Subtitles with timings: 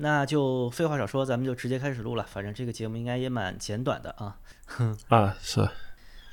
[0.00, 2.22] 那就废话少说，咱们就直接开始录了。
[2.22, 4.38] 反正这个节目应该也蛮简短的啊。
[5.08, 5.68] 啊，是。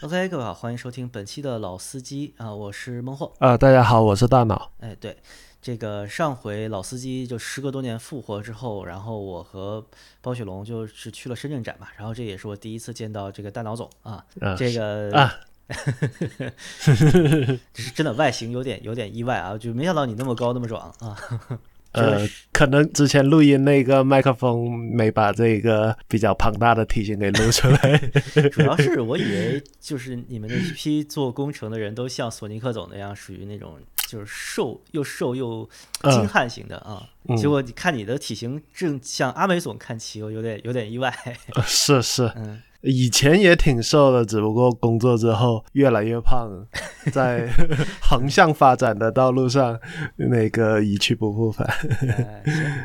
[0.01, 3.33] OK，各位好，欢迎收听本期的老司机啊，我是孟获。
[3.39, 4.71] 啊，大家好，我是大脑。
[4.81, 5.17] 哎，对，
[5.63, 9.83] 这个上回老司机就时隔多年复活之后，然后我和
[10.21, 14.23] 包雪龙就是去了深圳展嘛，然后这也是我第一次见到这个大脑总啊。
[14.55, 15.33] 这个 啊，
[17.73, 21.17] 只是真的外形有点有点意外啊，就没想到你那么高那么壮啊。
[21.95, 27.97] 呃，可能之前录音那个麦克风没把这个比较庞大的体型给录出来。
[28.51, 33.77] 主要是我以为就是你们那一批做工程的人都像索尼克总那样，属于那种
[34.07, 35.67] 就是瘦又瘦又
[36.03, 37.07] 精悍型的啊。
[37.37, 41.11] 结果你看你的体型正向阿美总看齐，我有点有点意外。
[41.65, 42.61] 是是，嗯。
[42.85, 46.49] 以前也挺瘦的，只不过工作之后越来越胖，
[47.11, 47.49] 在
[47.99, 49.79] 横向发展的道路上，
[50.17, 51.67] 那个一去不复返。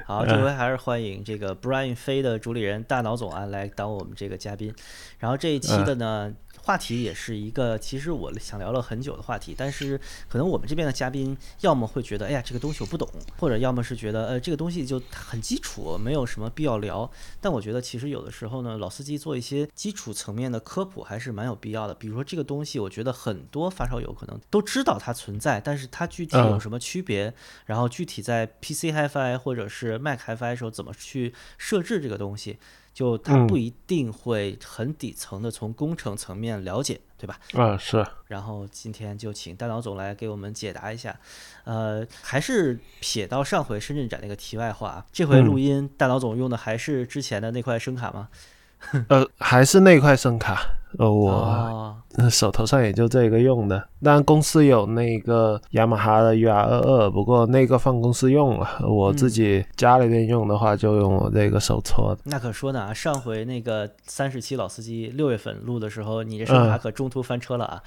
[0.07, 4.75] 好， 这回还是欢迎这个 Brian 飞的主理人大脑总啊来当我们这个嘉宾。
[5.19, 6.33] 然后这一期的呢。
[6.63, 13.09] 话题也是一个，其实我想聊了很久的话题，但是可能我们这边的嘉宾要么会觉得，哎呀，这个东西我不懂，
[13.39, 17.11] 或者要么是觉得，呃，这个东西就很基础，没有什么必要聊。
[17.41, 21.95] 但我觉得其实有的时候呢，老司机做一些基础层面的科普还是蛮有必要的。
[21.95, 27.33] 比如说这个东西，我觉得很多发烧友可能都知道它存在，但是它具体有什么区别，
[27.67, 32.59] 然后具体在 PC HiFi 或者是 Mac HiFi 时候怎么去设置这个东西。
[32.93, 37.39] 就他不一定会很底层的从工程层面了解，对吧？
[37.55, 38.05] 啊，是。
[38.27, 41.19] 然后今天就请大脑总来给我们解答一下。
[41.65, 48.29] 呃，还是撇到上回深圳展那个题外话，这回录音大脑总用的还是之前的那块声卡吗？
[49.09, 50.61] 呃，还是那块声卡。
[50.99, 51.97] 呃，我
[52.29, 53.89] 手头上也就这个用的。
[54.03, 58.69] 当然，公司有那个雅马哈的 UR 二二，不过那个放公司用了。
[58.89, 62.23] 我自己家里边用的话，就用我这个手搓的。
[62.25, 67.83] 那可说呢啊，上回那个三十期老司机六月份录的时候，你这声卡可中途翻车了啊。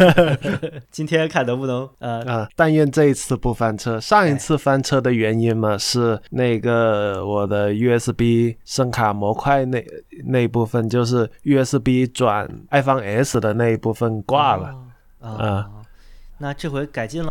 [0.90, 4.00] 今天看能不能呃啊，但愿这一次不翻车。
[4.00, 9.84] 上一次翻车的原因嘛，是那个我的 USB 声卡模块那
[10.24, 12.13] 那部分，就是 USB。
[12.14, 14.74] 转 iPhone S 的那一部分挂了
[15.20, 15.68] 啊，
[16.38, 17.30] 那这回改进了，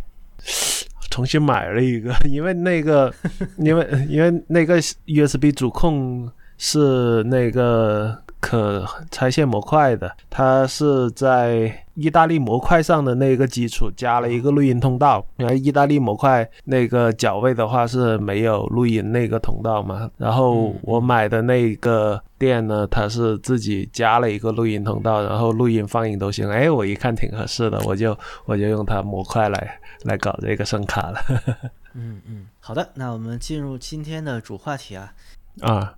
[1.09, 3.11] 重新买了一个， 因为那个，
[3.57, 8.21] 因为因为那个 USB 主控是那个。
[8.43, 15.25] 可拆卸模块的，它是在意大利模块上的那个基础加了一个录音通道。
[15.37, 20.11] 因为意大利模块那个脚位的话是没有录音那个通道嘛。
[20.17, 26.49] 然后我买的那个店呢，它是自己加了一个录音通道，然后录音放映都行。
[26.49, 31.19] 哎，我一看挺合适的，我就我就用它模块来来搞这个声卡了。
[31.95, 35.13] 嗯嗯，好的，那我们进入今天的主话题啊
[35.61, 35.95] 啊。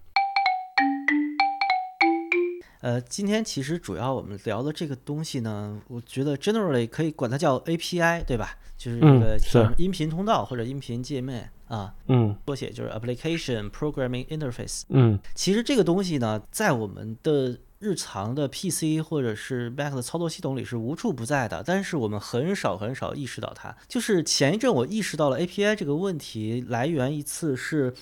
[2.85, 8.59] 呃，今天其实主要我们聊的这个东西呢，我觉得 generally 可以管它叫 API，对吧？
[8.77, 14.83] 就是这个音频通道或者音频界面啊，嗯，缩写就是 Application Programming Interface。
[14.89, 23.75] 嗯，其实这个东西呢，在我们的日常的 PC 或者是 Mac 的操作系统里是无处不在的，但是我们很少很少意识到它。
[23.87, 27.95] 就是前一阵我意识到了 API 这个问题来源一次是，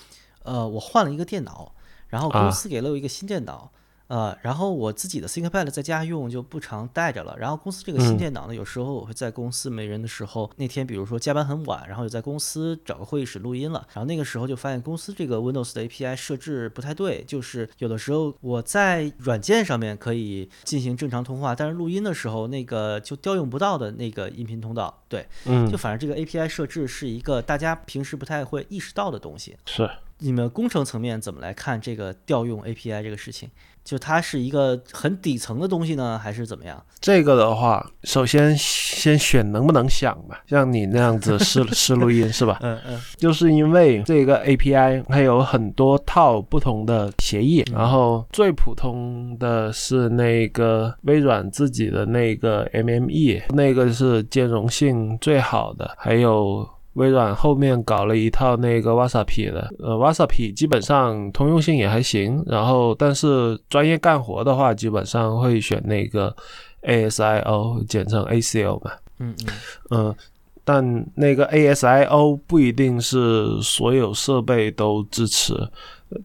[0.44, 1.74] 呃，我换了一个电脑，
[2.10, 3.72] 然后公司给了我一个新电脑。
[4.08, 7.36] 呃，然后我自己的 ThinkPad 在家用就不常带着了。
[7.38, 13.88] 然后公司这个新电脑呢，有时候我会在公司没人的时候，那天比如说加班很晚，然后就在公司找个会议室录音了。
[13.94, 25.02] 然后那个时候就发现公司这个 Windows 的 API 设置不太对，就是有的时候我在软件上面可以进行正常通话，但是录音的时候那个就调用不到的那个音频通道。
[25.08, 29.56] 对，嗯，就反正这个 API 设置是一个大家平时不太会意识到的东西。
[29.66, 33.50] 是，你们工程层面怎么来看这个调用 API 这个事情？
[33.84, 36.82] 就它是一个很底层的东西呢，还是怎么样？
[37.02, 42.58] 这个的话，首先先选能不能想吧，像你那样子试试录音是吧？
[42.62, 43.02] 嗯嗯。
[43.18, 56.66] 就是因为这个 API 它有很多套不同的协议，然后最普通的是那个微软自己的那个 MME，那个是兼容性最好的，还有。
[56.94, 66.36] 微软后面搞了一套那个 Wasapi 的，呃，Wasapi 基本上通用性也还行，然后但是专业干活的话，基本上会选那个
[66.84, 68.92] ASIO，简称 ACO 嘛。
[69.20, 69.54] 嗯嗯
[69.90, 70.16] 嗯，
[70.64, 75.56] 但那个 ASIO 不一定是所有设备都支持，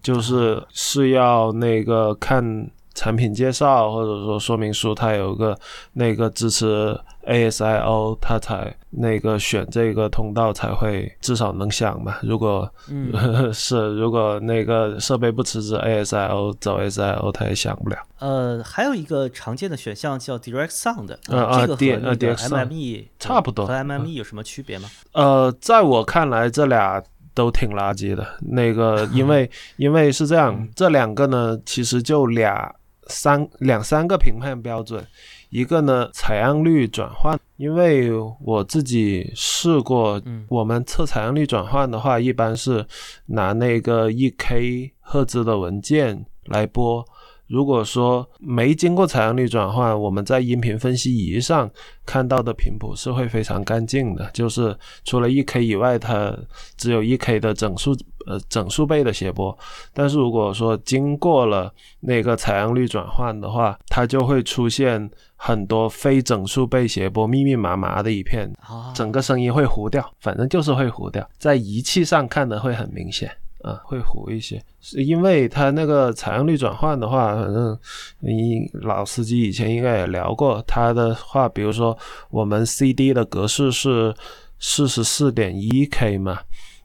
[0.02, 2.70] 就是是要那个看。
[2.98, 5.56] 产品介绍或者说说明书，它有个
[5.92, 12.16] 那个支持 ASIO，它才那个选这个通道才会至少能响嘛。
[12.22, 13.12] 如果嗯
[13.54, 17.96] 是如果那个设备不支持 ASIO，走 ASIO 它也响不了。
[18.18, 24.88] 呃，还有一个常见的选项叫 Direct Sound，呃呃这个和那个 MME 差不多和 MME 有什么区别吗？
[25.12, 27.00] 呃，在我看来，这俩
[27.34, 28.26] 都挺垃圾的。
[28.40, 32.74] 那个，因为因为是这样，这两个呢，其实就俩
[33.08, 35.06] 三两三个评判标准，
[35.50, 38.10] 一个呢采样率转换，因为
[38.40, 42.86] 我自己试过，我们测采样率转换的话，一般是
[43.26, 47.04] 拿那个一 K 赫兹的文件来播。
[47.48, 51.68] 如果说没经过采样率转换，我们在音频分析仪上
[52.04, 56.36] 看到的频谱是会非常干净的，就是除了一 K 以外，它
[56.76, 57.96] 只有一 K 的整数
[58.26, 59.56] 呃整数倍的谐波。
[59.94, 68.52] 但是如果说经过了那个采样率转换的话，它就会出现很多非整数倍谐波，密密麻麻的一片，
[68.94, 73.30] 整个声音会糊掉，反正就是会糊掉，在仪器上看的会很明显。
[73.62, 77.76] 啊，会糊一些，是因为它那个采样率转换的话，反正
[78.20, 81.96] 你老司机以前应该也聊过，它的话，比如说
[82.30, 84.14] 我们 CD 的格式是
[84.60, 86.38] 四十四点一 K 嘛，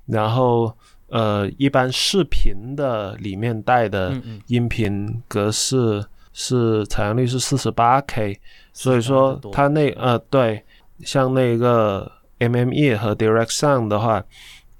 [0.07, 0.75] 然后
[1.09, 6.03] 呃，一般视频的里面带的音频格式
[6.33, 8.39] 是采样率是四十八 K，
[8.73, 10.63] 所以说它那呃对，
[11.01, 14.23] 像那个 MME 和 Direct Sound 的话。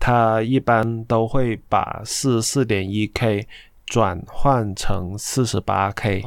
[0.05, 3.47] 它一般都会把四四点一 K
[3.85, 6.21] 转换成四十八 K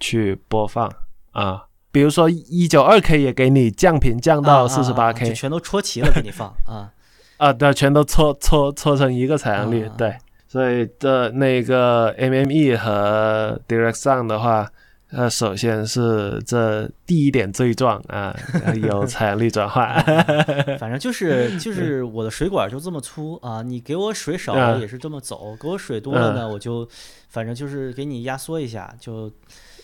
[0.00, 0.90] 去播放
[1.32, 6.90] 啊，比如说一九二 K 也给你降频降到四十八 K，全都戳齐了给你放啊。
[7.36, 10.16] 啊，对，全都搓搓搓成一个采样率，对，
[10.48, 14.70] 所以这那个 MME 和 Direct Sound 的话。
[15.14, 18.34] 呃，首先是这第一点罪状啊，
[18.82, 20.02] 有采样率转换，
[20.80, 26.88] 反正就是 就是我的水管就这么粗啊，你给我水少了也是这么走，给我水多了呢，我就
[27.28, 29.30] 反正就是给你压缩一下，就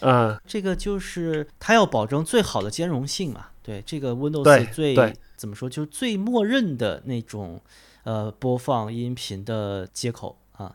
[0.00, 4.96] 嗯，这个就是它要保证最好的兼容性嘛，对，这个 Windows 最
[5.36, 7.60] 怎么说，就是最默认的那种
[8.04, 10.74] 呃播放音频的接口啊，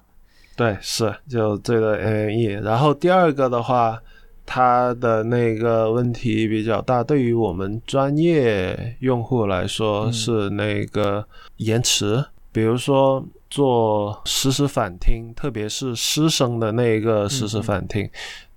[0.55, 3.99] 对，是就这个 MME，然后第二个的话。
[4.45, 11.25] 它的那个问题比较大，对于我们专业用户来说是那个
[11.57, 12.23] 延迟。
[12.51, 18.07] 比如说做实时反听，特别是师生的那个实时反听，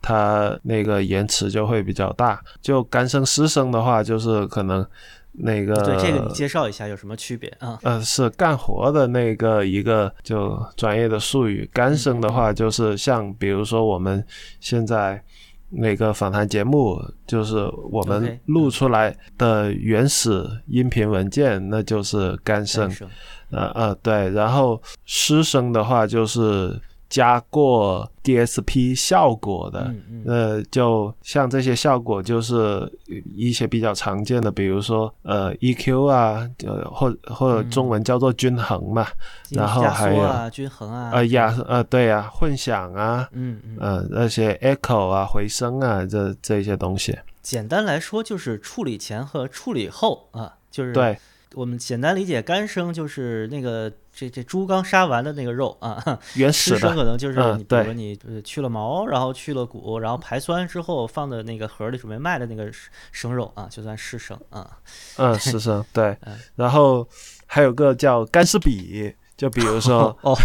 [0.03, 2.43] 它那个延迟就会比较大。
[2.61, 4.87] 就干声失声的话，就是可能
[5.33, 7.79] 那个对这个你介绍一下有什么区别啊？
[7.85, 11.67] 呃，是干活的那个一个就专业的术语。
[11.73, 14.23] 干声的话，就是像比如说我们
[14.61, 15.23] 现在。
[15.77, 17.57] 那个访谈节目就是
[17.91, 22.91] 我们录出来的原始音频文件，那就是干声。
[23.51, 26.81] 呃呃，对，然后湿声的话就是。
[27.09, 29.95] 加过 DSP 效果的，
[30.27, 32.91] 呃，就像这些效果，就是
[33.35, 39.07] 一些比较常见的，比如说呃 EQ 啊，呃或或者中文叫做均衡嘛，
[39.51, 51.17] 然后还有均衡啊，呃压呃对啊混响啊，嗯嗯，呃那些 echo 啊回声啊这这些东西，简单来说就是处理前和处理后啊，就是对。
[51.57, 62.71] 我们简单理解干生就是那个这这猪刚杀完的那个肉啊，原始的声可能就是你比如说你去了毛，然后去了骨，然后排酸之后放的那个盒里准备卖的那个
[63.11, 64.71] 生肉啊，就算湿生啊。
[65.17, 66.15] 嗯，湿生对。
[66.57, 67.09] 然后
[67.47, 70.37] 还有个叫干湿比，就比如说哦，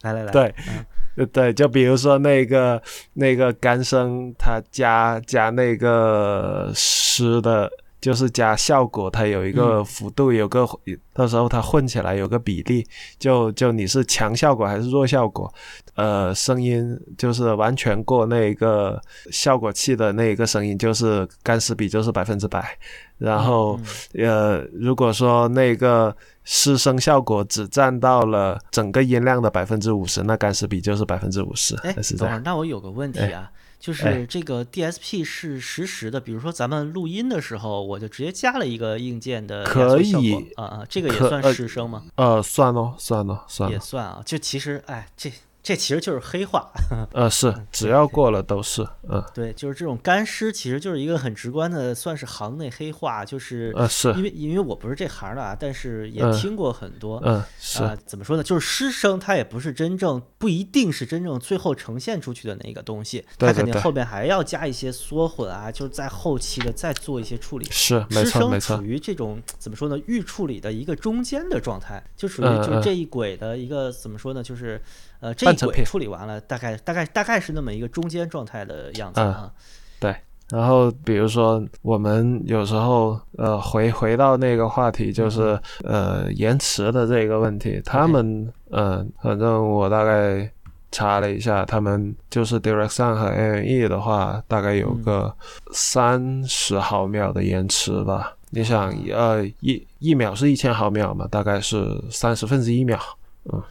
[0.00, 0.32] 来来来，
[1.16, 2.82] 对对，就比如说那个
[3.12, 7.70] 那个干生，它加加那个湿的。
[8.00, 10.66] 就是加效果，它有一个幅度，有个
[11.12, 12.86] 到时候它混起来有个比例，
[13.18, 15.52] 就就你是强效果还是弱效果，
[15.94, 19.00] 呃，声音就是完全过那个
[19.32, 22.78] 效果器的那一个声音，就是干湿比就是百分之百，
[23.18, 23.78] 然后
[24.14, 31.74] 呃，如果说那个失声效果只占到了整个音量的百分之五十，那干湿比就是百分之五十。
[31.78, 33.50] 哎，等会儿，那我有个问题啊。
[33.78, 40.12] 就是这个 DSP 是实时的，比如说咱们录音的时候，我就直接加了一个硬件的可以
[40.56, 42.04] 啊啊，这个也算实声吗？
[42.16, 44.20] 呃，算哦，算哦，算也算啊。
[44.24, 45.32] 就其实，哎，这
[45.68, 46.66] 这其实就是黑化。
[47.12, 58.42] 呃，是，只要过了都是，嗯，对，就是这种干尸，其实就是一个很直观的，算是行内黑话，就是呃是，因为因为我不是这行的啊，但是也听过很多，嗯是，怎么说呢？
[58.42, 67.66] 就是师生他也不是真正不一定是真正最后呈现出去的那个东西，他肯定后边还要加一些缩混啊，就是在后期的再做一些处理。
[67.70, 69.98] 是，没错没错，属于这种怎么说呢？
[70.06, 74.42] 预处理的一个中间的状态，就属于就这一轨的一个怎么说呢？
[74.42, 74.80] 就是
[75.20, 79.52] 呃这一轨处理完了，大概大概大概是那么一个中间状态的样子啊。
[80.00, 80.14] 对，
[80.50, 90.48] 然后比如说我们有时候呃回回到那个话题，就是呃延迟的这个问题，他们嗯反正我大概
[90.90, 95.34] 查了一下，他们就是 Direct Sound 和 AME 的话，大概有个
[95.72, 98.34] 三十毫秒的延迟吧。
[98.50, 102.98] 你想呃一一秒是一千毫秒嘛，大概是三十分之一秒。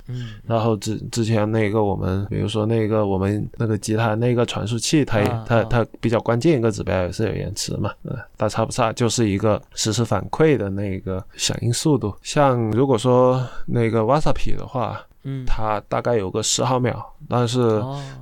[0.07, 12.13] 嗯，然后之之前那个我们，比如说那个我们那个吉他那个传输器，它它它比较关键一个指标也是有延迟嘛，嗯，大差不差，就是一个实时反馈的那个响应速度。
[12.21, 17.59] 像如果说那个 Wasapi 的话，嗯，它大概有个十毫秒，但是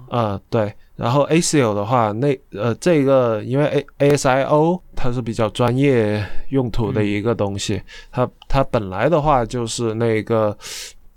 [0.10, 7.82] 呃对，然后 ASIO 的话，那呃这个因为 A ASIO 它是比较专业用途的一个东西，
[8.12, 10.58] 它它本来的话就是那个。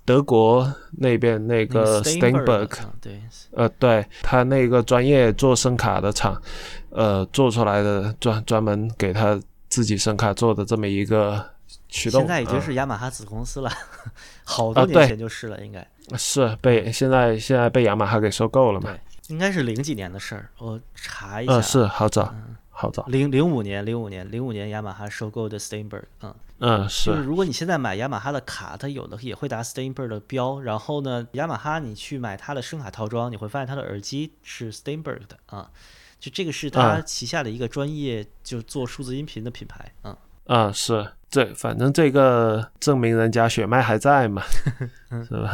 [0.09, 6.41] 德国那边那个 Steinberg，对，呃，对他那个专业做声卡的厂，
[6.89, 9.39] 呃，做出来的专专门给他
[9.69, 11.45] 自己声卡做的这么一个
[11.91, 13.71] 驱动，现在已经是雅马哈子公司了，
[14.45, 15.87] 好多年前就是了，应该。
[16.17, 18.97] 是被现在现在被雅马哈给收购了嘛？
[19.29, 22.35] 应该是零几年的事儿，我查一下，呃，是好早，
[22.71, 26.35] 好早，零零五年，零五年，零五年雅马哈收购的 Steinberg，嗯。
[26.61, 27.11] 嗯，是。
[27.11, 30.61] 就是如果你现在买雅马哈的卡，它有的也会打 Steinberg 的标。
[30.61, 35.71] 然后呢，雅马哈你去买它的声卡套装，你会发现它的耳机是 Steinberg 的啊。
[36.19, 39.93] 就这个是它旗下的一个专业，就做数字音频的品牌。
[40.03, 40.17] 嗯。
[40.47, 44.43] 啊，是这，反正这个证明人家血脉还在嘛，
[45.29, 45.51] 是吧？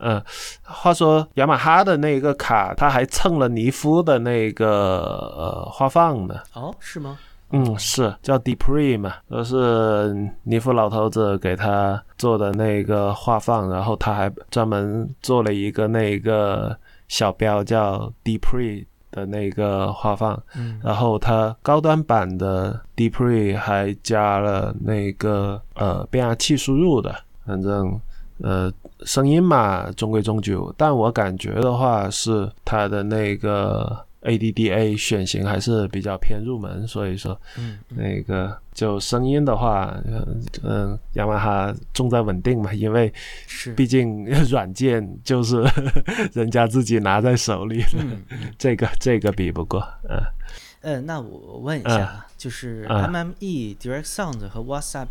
[0.00, 0.22] 嗯。
[0.62, 6.42] 话说雅马哈的那个卡，它还蹭了尼夫的那个呃花放呢。
[6.52, 7.16] 哦，是吗？
[7.50, 16.76] 嗯，是叫 Deepre 嘛，都是尼夫老头子给他做的那个画放，然后他还专门做了一个那个
[17.08, 27.14] 小标叫 Deepre 的那个画放，嗯，然后他高端版的 Deepre 还加了那个呃变压器输入的，
[27.46, 27.98] 反正
[28.42, 28.70] 呃
[29.06, 34.06] 声音嘛中规中矩，但我感觉的话是它的那个。
[34.22, 39.96] ADDA 选型还是比较偏入门，所以说，嗯，那个就声音的话，
[40.64, 43.12] 嗯，雅马哈重在稳定嘛，因为
[43.46, 43.72] 是。
[43.74, 45.62] 毕竟软件就是
[46.34, 47.98] 人家自己拿在手里的，
[48.58, 50.18] 这个这个比不过，嗯，
[50.80, 55.06] 嗯，那我问一下，就是 MME Direct Sound 和 WhatsApp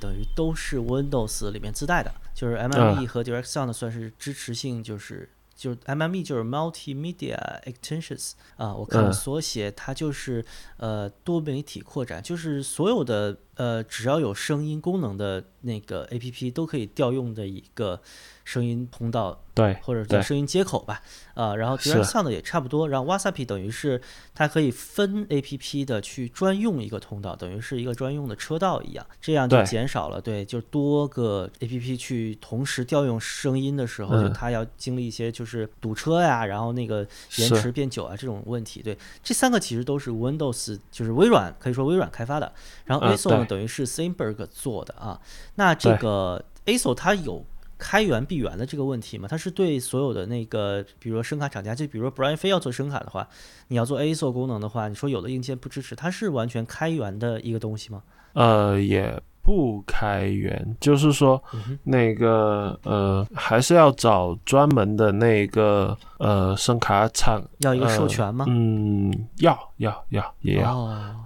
[0.00, 5.28] 等于都是 Windows 里面自带的，就是 MME 和 Direct Sound 算是支持性就是。
[5.54, 10.44] 就是 MME 就是 Multimedia Extensions 啊，我看了缩写，它就是
[10.76, 18.00] 呃多媒体扩展，就是所有的呃只要有声音功能的那个 APP 都可以调用的一个。
[18.44, 21.00] 声音通道，对，或者叫声音接口吧，
[21.34, 24.02] 啊，然后 Direct Sound 也差不多，然后 WhatsApp 等于是
[24.34, 37.06] 它可以分 A P P 的去专用一个通道，等于是一个专用的车道一样，这样就减少了对，就多个 A P P 去同时调用声音的时候，就它要经历一些就是堵车呀，然后那个
[37.36, 38.82] 延迟变久啊这种问题。
[38.82, 42.52] 对，这三个其实都是 Windows，就是微软可以说微软开发的，
[42.86, 45.20] 然后 ASO 呢等于是 Steinberg 做的啊，
[45.56, 47.44] 那这个 ASO 它有。
[47.84, 53.26] 开源闭源的这个问题吗，它是对所有的那个，比如说声卡厂家，就比如说 Brian 非要做声卡的话，
[53.66, 58.04] 你要做 ASO 功能的话，你说有的硬件不支持，它是完全开源的一个东西吗？
[58.34, 61.42] 呃，也不开源，就是说
[61.82, 68.44] 那个呃，还是要找专门的那个呃声卡厂，要一个授权吗？
[68.48, 70.76] 嗯，要要要也要，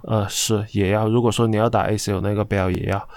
[0.03, 1.07] 呃是也要。
[1.07, 3.07] 如果说你要打 ACO 那个标也要。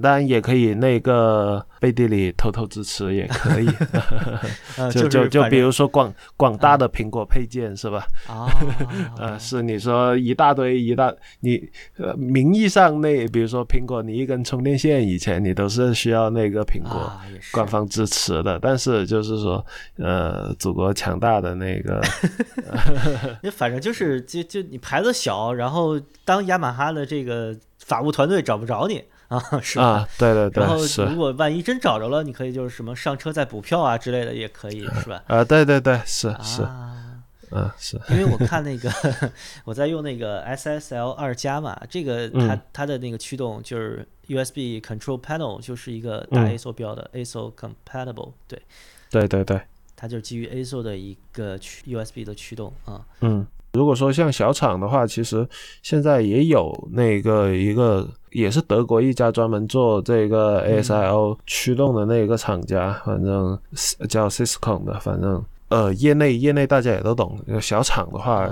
[0.00, 3.66] 当然也可以，那个背地里偷偷支持也可以，
[4.92, 8.04] 就就就比如说广广大的苹果配件是吧？
[8.28, 8.46] 啊，
[9.18, 17.12] 呃，是你说一大堆一大，你呃名义上那比如说苹果，你一根充电线以前你都是需要那个苹果
[17.50, 22.00] 官方支持的，但是就是说呃祖国强大的那个，
[23.42, 29.02] 你反正就是就就你牌子小，然后当雅马哈的这个法务团队找不着你。
[29.32, 29.84] 啊，是吧？
[29.86, 30.76] 啊，对对对然后
[31.08, 35.22] 如果万一真找着了，你可以就是什么上车再补票啊之类的，也可以是吧？
[35.26, 38.90] 啊，对对对，是是，啊，嗯是， 因为我看那个
[39.64, 48.60] 我在用那个 SSL 二加嘛，这个它、嗯它的那个驱动就是 USB Control Panel 就是一个大嗯 ASO 标的、ASO compatible，对，
[49.10, 49.58] 对对对，
[49.96, 53.00] 它就是基于 ASO 的一个驱 USB 的驱动啊。
[53.22, 55.48] 嗯，如果说像小厂的话，其实
[55.82, 67.38] 现在也有那个一个，也是德国一家专门做这个 ASIO 驱动的那个厂家，反正是叫 Cisco 的，反正呃，业内业内大家也都懂。
[67.62, 68.46] 小厂的话，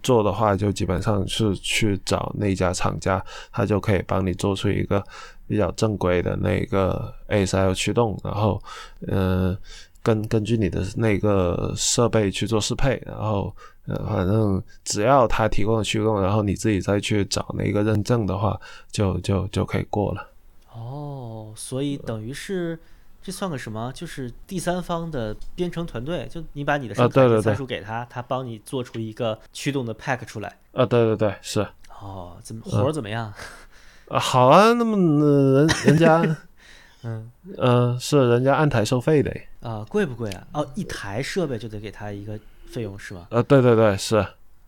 [0.00, 5.02] 做的话就基本上是去找那家厂家，他就可以帮你做出一个
[5.48, 8.62] 比较正规的那个 ASIO 驱动，然后，
[9.08, 9.58] 呃，
[10.04, 13.52] 根根据你的那个设备去做适配，然后，
[13.86, 20.28] 呃，反正只要他提供的驱动，然后你自己再去找那个认证的话，就就就可以过了。
[20.72, 22.78] 哦，所以等于是
[23.22, 23.90] 这算个什么？
[23.94, 30.58] 就是第三方的编程团队，就你把你的啊声卡参对对对数给他，他帮你做出一个驱动的 pack 出来。
[30.72, 33.32] 啊，对对对，是啊、哦，怎么活儿怎么样？
[34.08, 36.36] 啊好啊，那么、呃人人家，
[37.02, 40.46] 嗯呃，是人家按台收费的，啊，贵不贵啊？
[40.52, 42.38] 哦，一台设备就得给他一个
[42.76, 43.26] 费用是吧？
[43.30, 44.16] 呃，对对对，是。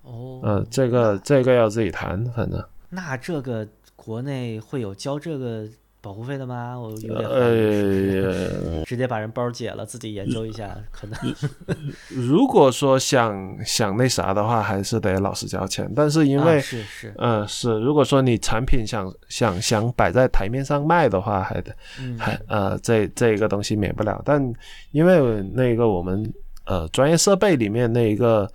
[0.02, 5.66] 哦，嗯，这个这个要自己谈，反正那这个国内会有交这个
[6.00, 6.78] 保护费的吗？
[6.78, 11.18] 我有点呃， 直接把人包解了，自己研究一下，可能
[12.08, 15.86] 如 果说想想那啥的话，还是得老实交钱。
[15.94, 24.22] 但是因啊为，是是，嗯、是，如果说你产品想想想摆在台面上卖的话，还得嗯还呃，这这个东西免不了。
[24.24, 24.40] 但
[24.92, 26.32] 因为那个我们
[26.68, 28.48] 呃专业设备里面那一个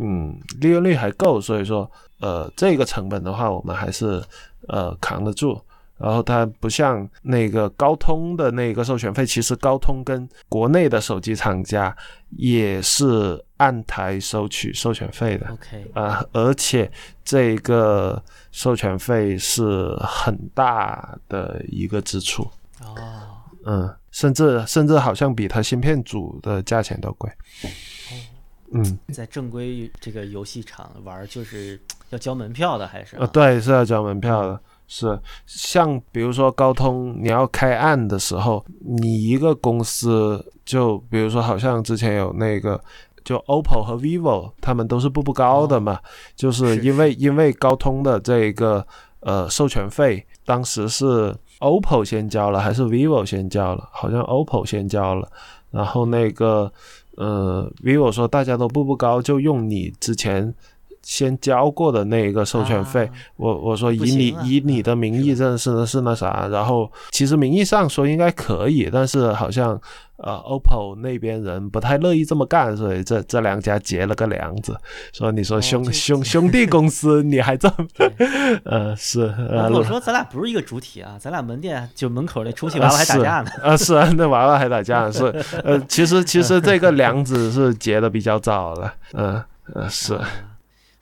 [0.00, 1.88] 嗯利润率还够，所以说
[2.20, 4.20] 呃这个成本的话，我们还是
[4.66, 5.60] 呃扛得住。
[6.00, 11.92] 然后它不像那个高通的那个授权费，其实高通跟国内的手机厂家
[12.36, 15.48] 也是按台收取授权费的。
[15.50, 16.88] OK，啊、而且
[17.24, 18.22] 这个
[18.52, 22.44] 授权费是很大的一个支出，
[22.80, 22.94] 哦，
[23.66, 27.30] 嗯，甚至甚至好像比它芯片组的价钱都贵，
[28.72, 33.16] 嗯，在正规这个游戏场玩儿就是要交门票的，还是？
[33.16, 34.60] 呃，对，是要交门票的。
[34.88, 42.82] 是，像比如说高通，你要开案的时候，你一个公司就比如说，好像之前有那个，
[43.22, 46.00] 就 OPPO 和 vivo，他们都是步步高的嘛，
[46.34, 48.84] 就是是因为因为高通的这个
[49.20, 53.88] 呃授权费，当时是 OPPO 先交了还是 vivo 先交了？
[53.92, 55.28] 好像 OPPO 先交了，
[55.70, 56.72] 然后那个
[57.16, 60.54] 呃 vivo 说大家都步步高，就用你之前。
[61.08, 69.80] 先交过的那一个授权费，啊我我说以你、以你的名义认识的是是那啥，然后其实名义上说应该可以，但是好像
[70.18, 74.76] 呃 OPPO 那边人不太乐意这么干，所以这这两家结了个梁子，
[75.14, 77.86] 说你说哦兄、这兄兄弟公司你还这么
[78.64, 83.50] 呃是呃我说咱俩不是一个主体啊，咱俩门店就门口那充气 娃娃还打架呢。
[83.62, 85.24] 啊是啊，那娃娃还打架是
[85.64, 89.42] 呃其实其实这个梁子是结的比较早了，嗯
[89.72, 90.14] 呃是。
[90.14, 90.28] 啊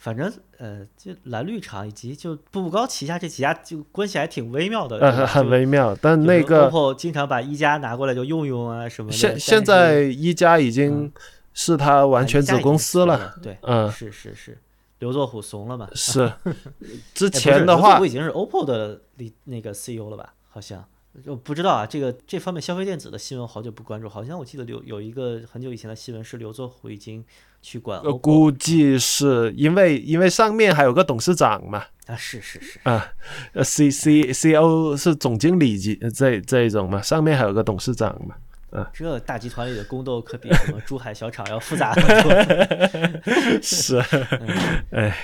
[0.06, 9.16] 反正呃，就蓝绿厂以及就步步高旗下这几家就关系还挺微妙的，对吧呃很微妙，但那个 OPPO 经常把一加拿过来就用用啊什么的。
[9.16, 11.12] 现现在一加已经
[11.52, 14.56] 是他完全子公司了，对，嗯是是是，
[15.00, 15.88] 刘作虎怂了嘛？
[15.92, 16.32] 是
[17.12, 20.34] 之前的话刘作虎已经是 OPPO 的里那个 CEO 了吧？
[20.48, 20.84] 好像
[21.24, 27.24] 我不知道啊，这个这方面消费电子的新闻好久不关注，好像我记得有有一个很久以前的新闻是刘作虎已经
[27.66, 33.05] 去管呃估计是因为因为上面还有个董事长嘛，啊，是是是，啊，
[33.55, 38.37] 呃 C C C O 是总经理级这这一种嘛，上面还有个董事长嘛，
[38.70, 38.88] 啊。
[38.94, 42.33] 这大集团里的宫斗可比什么珠海小厂要复杂很多。
[43.61, 43.98] 是，
[44.92, 45.16] 哎，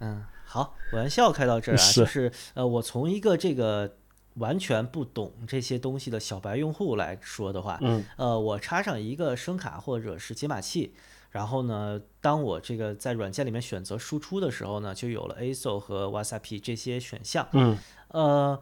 [0.00, 2.00] 嗯，好，玩笑开到这儿啊，是。
[2.00, 3.98] 就是呃，我从一个这个
[4.38, 8.04] 完全不懂这些东西的小白用户来说的话，嗯。
[8.16, 10.92] 呃，我插上一个声卡或者是解码器，
[11.34, 17.48] 然后呢，当我这个在软件里面选择输出的时候呢，就有了 ASO 和 WhatsApp 这些选项。
[17.50, 17.76] 嗯
[18.10, 18.60] 呃，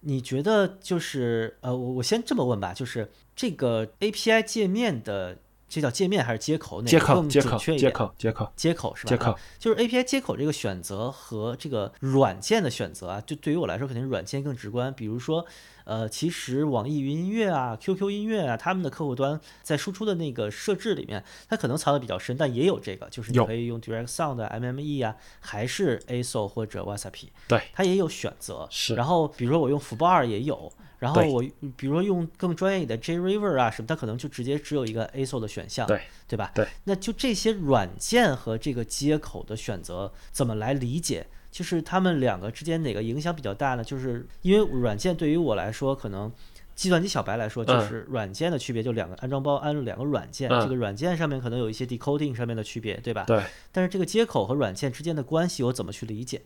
[0.00, 6.82] 你觉得就是呃，我我先这么问吧，就是这个 API 界面的这叫界面还是接口？
[6.82, 7.90] 接口，更接口，准确一点？
[7.90, 9.08] 接口，接口，接口是吧？
[9.08, 14.92] 接口啊就是 API 接口这个选择和这个软件的选择啊，就对于我来说肯定是软件更直观。
[14.92, 15.46] 比如说，
[15.90, 28.68] 呃，其实网易云音乐啊、QQ 音乐啊，他们的客户端在输出的那个设置里面，它可能藏的比较深，但也有这个，就是你可以用 Direct Sound、MME 啊，还是 ASO 或者 Wasapi，对，它也有选择。
[28.70, 30.72] 是然后比如说我用福报二也有。
[31.00, 31.42] 然后我
[31.78, 36.52] 比如说用更专业一点 JRiver 啊什么，它可能就直接只有一个 ASO 的选项，对对吧？
[36.54, 36.68] 对。
[36.84, 41.26] 那就这些软件和这个接口的选择怎么来理解？
[41.50, 43.84] 就是他们两个之间哪个影响比较大呢？
[43.84, 46.30] 就是因为软件对于我来说，可能
[46.74, 53.24] 计算机小白来说，就嗯是软件的区别就两个安装包安了两个软件，嗯这个软件上面可能有一些 decoding 上面的区别，对吧？
[53.26, 56.40] 对，但是这个接口和软件之间的关系，我怎么去理解？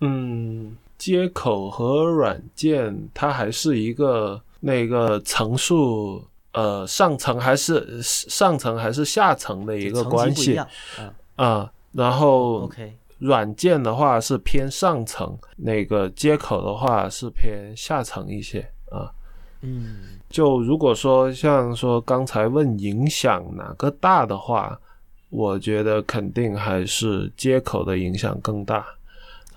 [0.00, 18.60] 嗯，接口和软件它还是一个那个层数，呃，上层还是上层还是下层的一个关系啊，嗯啊、然后，OK，软件的话是偏上层，那个接口的话是偏下层一些
[18.90, 19.10] 啊。
[19.62, 24.78] 嗯就如果说像说刚才问影响哪个大的话，
[25.30, 28.84] 我觉得肯定还是接口的影响更大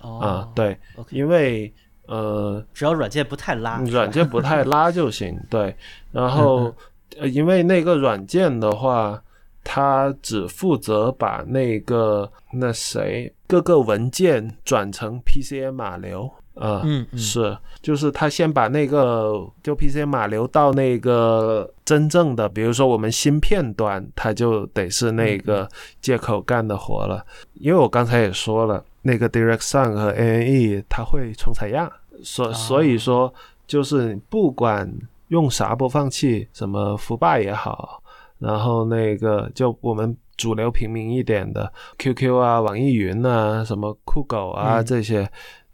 [0.00, 0.48] 哦啊。
[0.54, 0.78] 对
[1.10, 1.70] 因为
[2.06, 5.38] 呃，只要软件不太拉，软件不太拉就行。
[5.50, 5.76] 对，
[6.10, 6.74] 然后
[7.18, 9.22] 呃，因为那个软件的话，
[9.62, 16.82] 它只负责把那个那谁各个文件转成 PCM 码流啊。
[16.84, 25.68] 嗯嗯是，就是他先把那个就 PCM 码流到那个真正的，比如说我们芯片端，它就得是那嗯个
[26.00, 27.24] 接口干的活了。
[27.54, 31.90] 因为我刚才也说了，那个 Direct Sound 和 ANE 它会重采样，
[32.22, 33.32] 所所以说
[33.66, 34.92] 就是不管
[35.28, 38.02] 用啥播放器，什么福霸也好，
[38.38, 45.30] 然后那个就我们主流平民一点的 QQ 啊、网易云啊、什么酷狗啊嗯这些，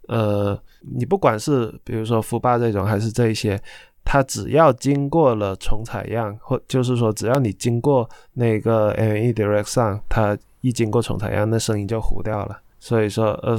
[0.09, 3.57] 呃，你不管是比如说福霸这种还是这些。
[4.07, 12.55] 它只要经过了重采样，或就是说，只要你经过那个 ANE Direct Sound，它一经过重采样，那声音就糊掉了。
[12.79, 13.57] 所以说，呃，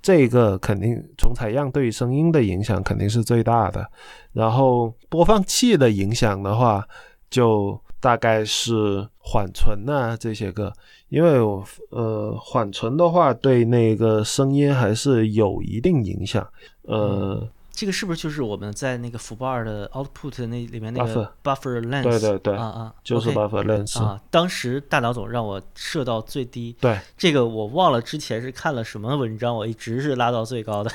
[0.00, 3.84] 这个肯定重采样对于声音的影响肯定是最大的。
[4.32, 6.86] 然后播放器的影响的话，
[7.28, 10.72] 就大概是缓存啊这些个，
[11.08, 16.46] 因为我呃缓存的话对那个声音还是有一定影响。
[16.82, 22.02] 呃，这个是不是就是我们在那个福报二的 output 那里面那个 buffer length？
[22.02, 24.20] 对对对啊啊，就是 buffer length 啊。
[24.30, 30.90] 当时大脑总让我设到最低，对这个我忘了之前是看了什么文章，我一直是拉到最高的。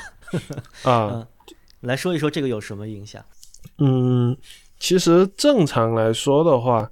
[0.82, 1.26] 啊，
[1.80, 3.24] 来说一说这个有什么影响？
[3.78, 4.36] 嗯，
[4.78, 6.90] 其实正常来说的话，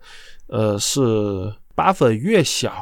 [0.49, 1.01] 呃，是
[1.77, 2.73] buffer 越小，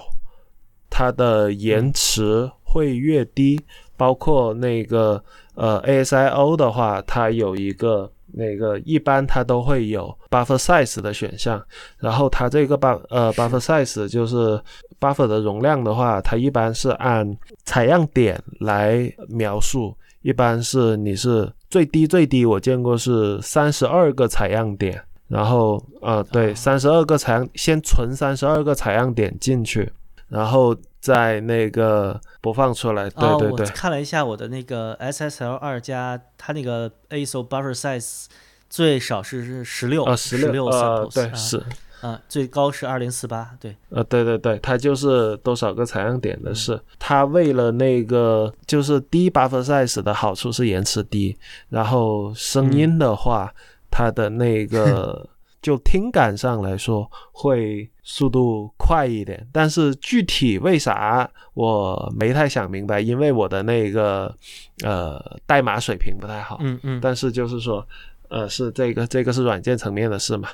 [0.91, 3.61] 它的延迟会越低。
[3.95, 5.23] 包括那个
[5.55, 11.65] 呃 ASIO 的话，它有一个那个一般它都会有 buffer size 的选项，
[11.99, 14.61] 然后它这个 buff 呃 buffer size 就是
[14.99, 29.93] buffer 的容量的话，它一般是按采样点来描述，一般是你是最低最低我见过是三十二个采样点，然后呃对三十二个采样先存三十二个采样点进去，
[30.29, 38.27] 然后再那个播放出来，对哦，对对我，看了一下我的那个 SSL 二加，它那个 ASO buffer size
[38.71, 41.35] 最少是是十六啊十十六呃 samples，对啊。
[41.35, 41.63] 是
[42.03, 46.79] 啊，最高是二零四八，对，呃，对对对，它就是多少个采样点的事。
[46.99, 51.37] 它为了那个就是低 buffer size 的好处是延迟低，
[51.69, 53.55] 然后声音的话，
[53.89, 55.25] 它的那个
[55.63, 59.47] 就听感上来说会速度快一点。
[59.53, 64.35] 但是具体为啥我没太想明白，因为我的那个
[64.83, 66.59] 呃代码水平不太好。
[66.63, 67.87] 嗯嗯，但是就是说，
[68.29, 70.49] 呃，是这个这个是软件层面的事嘛。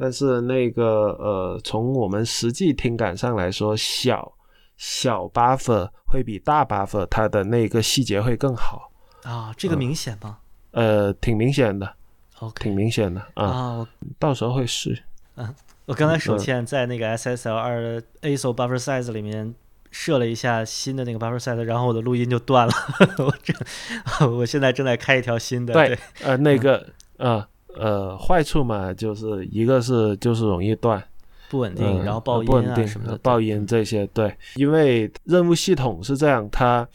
[0.00, 4.32] 但是那个呃，从我们实际听感上来说，小
[4.78, 8.90] 小 buffer 会比大 buffer 它的那个细节会更好，
[9.24, 10.38] 啊，这个明显吗
[10.70, 11.94] 呃，挺明显的
[12.38, 13.86] ，？OK，挺明显的啊。
[14.18, 15.02] 到时候会试。
[15.36, 15.54] 嗯
[15.86, 19.52] 我刚才手嗯欠在那个 SSL 二的 ASO buffer size 里面
[19.90, 22.72] 设了一下新的那个 buffer size，然后我的录音就断了。
[23.18, 23.52] 我这，
[24.30, 25.74] 我现在正在开一条新的。
[25.74, 26.86] 对，呃，那个
[27.16, 27.44] 呃
[27.76, 31.02] 呃，坏处嘛，就是一个是就是容易断，
[31.48, 33.18] 不稳定，嗯然后爆音不稳定啊什么的。
[33.18, 36.86] 爆音这些，对，因为任务系统是这样，它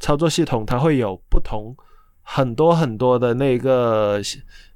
[0.00, 1.74] 操作系统它会有不同
[2.22, 4.20] 很多很多的那个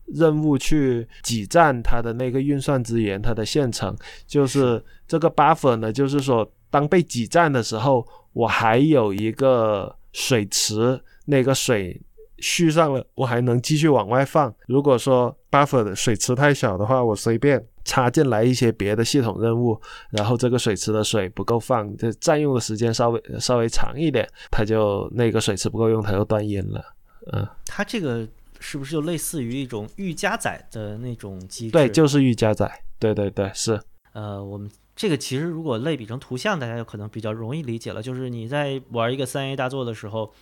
[0.06, 3.96] 任务去挤占它的那个运算资源，它的线程。
[4.26, 12.00] 就是这个 buffer 呢，就是说当被挤占的时候，我还有一个水池，那个水
[12.38, 14.54] 续上了，我还能继续往外放。
[14.66, 17.66] 如果说 buffer 的水池太小的话，我随便。
[17.86, 26.84] 插进来一些别的系统任务，然后这个水池的水不够放，这占用的时间稍微稍微长一点，它就那个水池不够用，它就断音了。
[27.32, 28.26] 嗯，它这个
[28.58, 31.70] 是不是就类似于一种预加载的那种机制？
[31.70, 32.68] 对，就是预加载。
[32.98, 33.80] 对对对，是。
[34.14, 38.02] 呃，我们这个其实如果类比成图像，大家就可能比较容易理解了。
[38.02, 40.32] 就是你在玩一个三 A 大作的时候。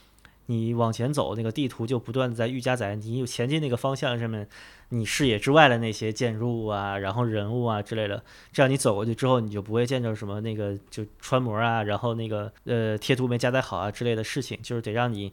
[0.47, 4.47] 你往前走，那个地图就不断的在预加载你有前进那个方向上面，
[4.91, 15.33] 你视野之外的那些建筑物啊，然后人物啊之类的，这样你走过去之后，你就不会见着什么那个就穿模啊，然后那个呃贴图没加载好啊之类的事情，就是得让你，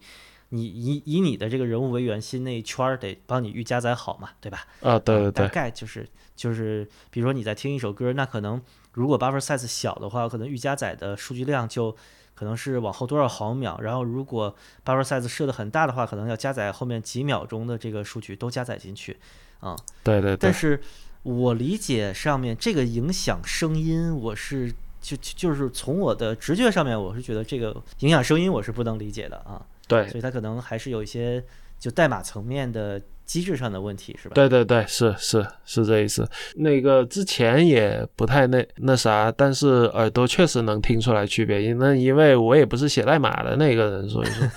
[0.50, 4.66] 你以以你的这个人物为圆心那一圈儿得帮你预加载好嘛，对吧？
[4.80, 8.62] 啊，对对对，大概就是就是，比如说你在听一首歌，那可能
[8.94, 11.98] 如果 buffer size 小的话，可能预加载的数据量就。
[12.42, 19.16] 可能是往后多少毫秒，然后如果 buffer size 设的很大的话，可能要加载后面几秒钟的这个数据都加载进去，
[19.60, 20.38] 啊，对对对。
[20.38, 20.82] 但是
[21.22, 29.64] 我理解上面这个影响声音，我是就就是从我的直觉上面，我是觉得这个影响声音我是不能理解的啊。
[29.88, 31.46] 对，所以它可能还是有一些
[31.78, 33.00] 就代码层面的。
[33.32, 34.34] 机制上的问题是吧？
[34.36, 36.28] 对对对，是是是这意思。
[36.58, 41.64] 那个之前也不太那那啥，但是耳朵确实能听出来区别。
[41.64, 44.48] 因那因为我也不是写代码的那个人，所以说，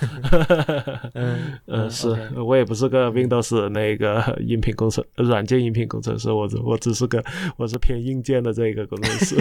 [1.15, 7.23] 嗯嗯，是我也不是个 Windows 那个音频工程软件音频工程师，我我只是个
[7.57, 9.37] 我是偏硬件的这个工程师。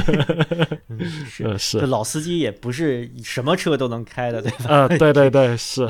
[1.28, 4.70] 是是， 老司机也不是什么车都能开的，对吧？
[4.70, 5.88] 啊，对对对，是。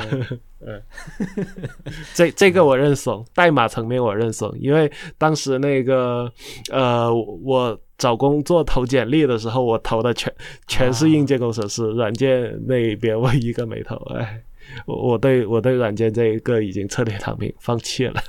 [0.66, 0.82] 嗯，
[2.14, 6.32] 这这个我认怂，代码层面我认怂，因为当时那个
[6.72, 10.34] 呃，我找工作投简历的时候，我投的全
[10.68, 14.42] 全是硬件工程师，软件那一边我一个没投，哎，
[14.86, 18.22] 我我对我对软件这一个已经彻底躺平，放弃了。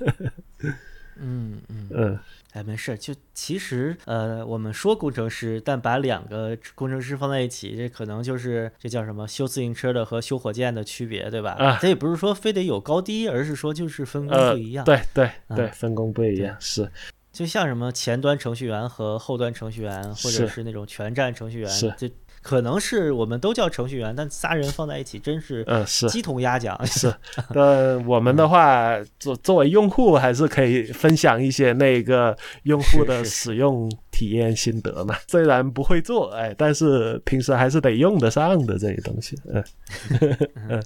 [1.21, 2.19] 嗯 嗯嗯。
[2.55, 11.51] 哎，没事，就其实，呃，我们说工程师，但把两个工程师放在一起，这可能就是这叫什么修自行车的和修火箭的区别，对吧？
[11.59, 14.85] 啊，这也不是说非得有高低，而是说就是分工不一样。
[14.85, 16.89] 对对对，分工不一样是。
[17.33, 22.09] 就像什么前端程序员和后端程序员，或者是那种全站程序员，是就。
[22.45, 27.13] 可能是我们都叫程序员，但仨人放在一起真是嗯是鸡同鸭讲 是。
[27.55, 35.17] 但，我们的话作作为用户还是可以分享一些那个用户的使用体验心得嘛。
[35.27, 39.35] 虽然不会做，哎，但是平时还是得用得上的这些东西。
[39.49, 39.65] 嗯
[40.69, 40.83] 嗯。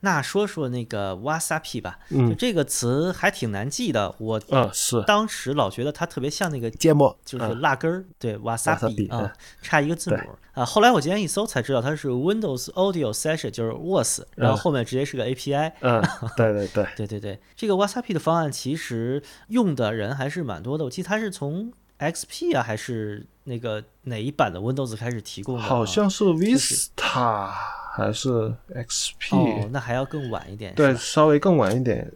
[0.00, 4.14] 那说说那个 wasabi 吧，就这个词还挺难记的。
[4.18, 10.18] 我啊是，当时老觉得它特别像那个芥末，就是辣根儿，对 wasabi 啊，差一个字母
[10.54, 10.64] 啊。
[10.64, 15.72] 后来我今天一搜才知道它是 Windows Audio Session，就是 was，然后后面直接是个 API。
[15.80, 16.02] 嗯，
[16.36, 20.84] 对对对对对对，这个 wasabi 的方案其实用的人还是蛮多的。
[20.84, 25.62] 我记得它是从 XP 啊，还是那个哪一版的 Windows 开始提供的？
[25.62, 27.50] 好像是 Vista。
[27.92, 28.28] 还是
[28.74, 30.74] XP 哦，那还要更晚一点。
[30.74, 32.10] 对，稍微更晚一点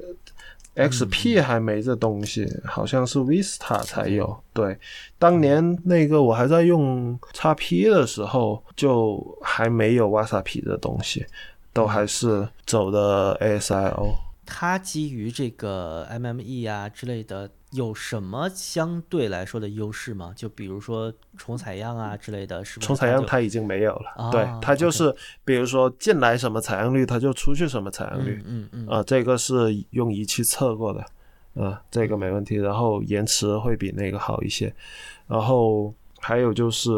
[0.76, 4.36] ，XP 还没这东西，好像是 Vista 才有。
[4.52, 4.78] 对，
[5.18, 11.26] 当年那个我还在用 XP 的时候，就还没有 Wasabi 的东西，
[11.72, 14.14] 都还是走的 ASIO。
[14.46, 17.50] 它基于这个 MME 啊之类的。
[17.74, 20.32] 有什么相对来说的优势吗？
[20.36, 24.30] 就比如说重采样啊之类的，是重采样它已经没有了。
[24.30, 25.12] 对，它就是
[25.44, 28.40] 比如说进来什么采样率，它就出去什么采样率。
[28.46, 31.04] 嗯嗯啊，这个是用仪器测过的，
[31.60, 32.54] 啊，这个没问题。
[32.56, 34.72] 然后延迟会比那个好一些。
[35.26, 36.90] 然后还有就是，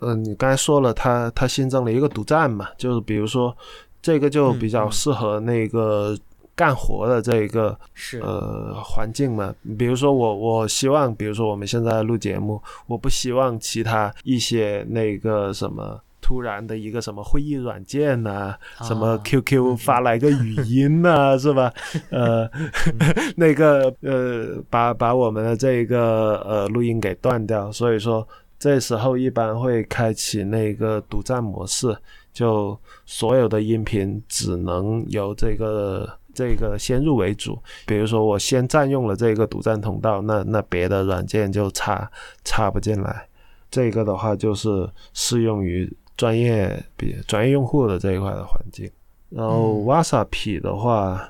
[0.00, 3.54] 嗯，你刚才说了，它它新增了一个独占嘛，就是比如说
[4.00, 6.16] 这个就比较适合那个。
[6.58, 8.18] 干活的这一个是。
[8.18, 21.72] 呃环境嘛，比如说我我希望，比如说我们现在录节目，我不希望其他一些那个什么突然的一个什么会议软件呐，什么 QQ 发来个语音呐， 是吧？
[22.10, 22.50] 呃，
[23.36, 28.26] 那个呃把把我们的这一个呃录音给断掉，所以说
[28.58, 31.96] 这时候一般会开启那个独占模式，
[32.32, 36.17] 就所有的音频只能由这个。
[36.38, 42.08] 这个先入为主，比如说我先占用了这个独占通道，那那别的软件就插
[42.44, 43.26] 插不进来。
[43.68, 48.88] 这个的话就是适用于专业比专业用户的这一块的环境。
[49.30, 51.28] 然后 Wasapi 的话，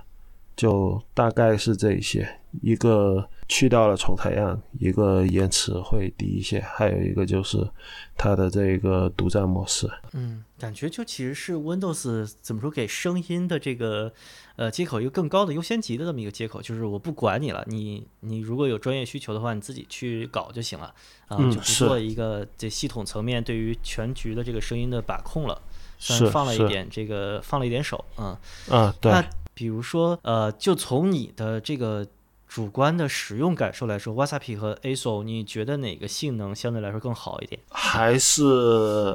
[0.55, 2.29] 就大概是这一些，
[2.61, 7.67] 一个去掉了重采样，一个延迟会低一些，还有一个就是
[8.15, 9.91] 它的这个独占模式。
[10.13, 14.13] 嗯，感觉就其实是 Windows 怎么说给声音的这个
[14.57, 20.95] 呃接口一个更高的优先级的这么一个接口，就是我不管你了，你你如果有专业需求的话，你自己去搞就行了
[21.29, 25.59] 啊，就不做一个这系统层面对于全局的这个声音的把控了，
[25.99, 28.37] 算是放了一点这个放了一点手，嗯。
[28.69, 29.11] 啊，对。
[29.55, 32.07] 比如说，呃，就从你的这个
[32.49, 37.61] 主观的使用感受来说，Wasapi 和 ASO，你觉得哪个性能相对来说更好一点？
[37.69, 38.43] 还是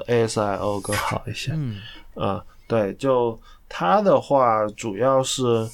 [0.07, 1.51] ASIO 更好一些？
[1.53, 1.81] 嗯，
[2.15, 5.67] 啊，对，就它的话，主要是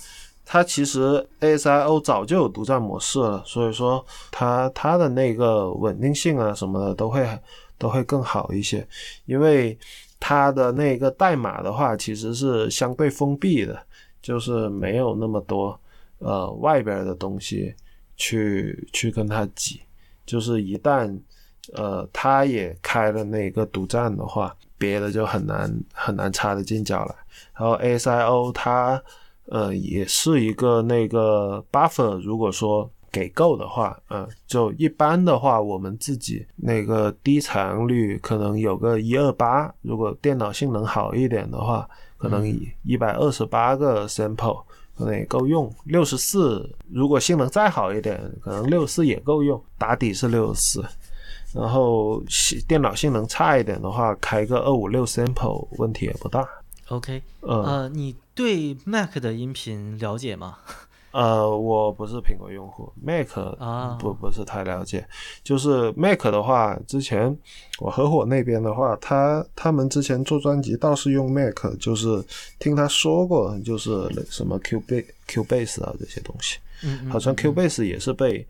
[0.45, 7.27] 它其实 ASIO 早就有独占模式了，所以说它它的那个稳定性啊什么的都会
[7.77, 8.87] 都会更好一些，
[9.25, 9.77] 因为
[10.19, 13.77] 它的那个代码的话，其实是相对封闭的。
[14.21, 15.79] 就是没有那么多
[16.19, 17.73] 呃外边的东西
[18.15, 19.81] 去去跟他挤，
[20.25, 21.19] 就是一旦
[21.73, 27.15] 呃他也开了那个独占的话，别的就很难很难插得进脚来。
[27.57, 29.01] 然后 ASIO 它
[29.45, 41.89] 呃也是一个那个 buffer，如果说给够的话，嗯，就一般的话，我们自己那个低采样率可能有个一二八，如果电脑性能好一点的话。
[42.19, 44.61] 可能以一百二十八个 sample
[44.99, 50.85] 可能也够用，六十四如果性能再好一点，可能六十四也够用，打底是六十四。
[51.55, 52.21] 然后
[52.67, 56.45] 电脑性能差一点的话，开个二五六 sample 问题也不大。
[56.89, 60.57] OK，呃，你对 Mac 的音频了解吗？
[61.11, 65.07] 呃，我不是苹果用户，Mac 啊，不不是太了解。
[65.43, 67.35] 就是 Mac 的话，之前
[67.79, 72.23] 我合伙那边的话，他他们之前做专辑倒是用 Mac，就是
[72.59, 76.59] 听他说过，就是什么 Cubase、Cubase 啊这些东西。
[76.83, 78.47] 嗯，好像 Cubase 也是被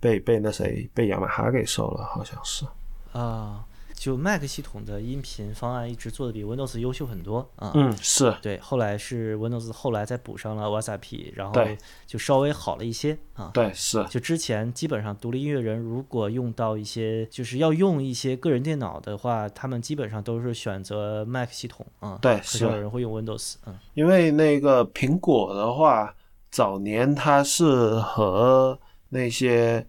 [0.00, 2.66] 被被那谁被雅马哈给收了，好像是。
[3.12, 3.64] 啊。
[4.00, 8.34] 就 Mac 系统的音频方案一直做的比 Windows 优秀很多啊，嗯是。
[8.40, 11.60] 对，后来是 Windows 后来再补上了 Wasapi，然后
[12.06, 26.14] 就稍微好了一些啊，对是，就之前基本上独立音乐人如果用到一些就是要用一些个人电脑的话，他们基本上都是选择 Mac 系统啊，对，很少有人会用 Windows，嗯，因为那个苹果的话，
[26.50, 29.86] 早年它是和那些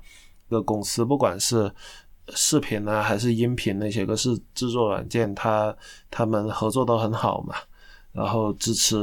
[0.49, 1.71] 个公司不管是
[2.29, 5.75] 视频啊，还是音频那些个是制作软件，他
[6.09, 7.55] 他们合作都很好嘛，
[8.13, 8.95] 然后支持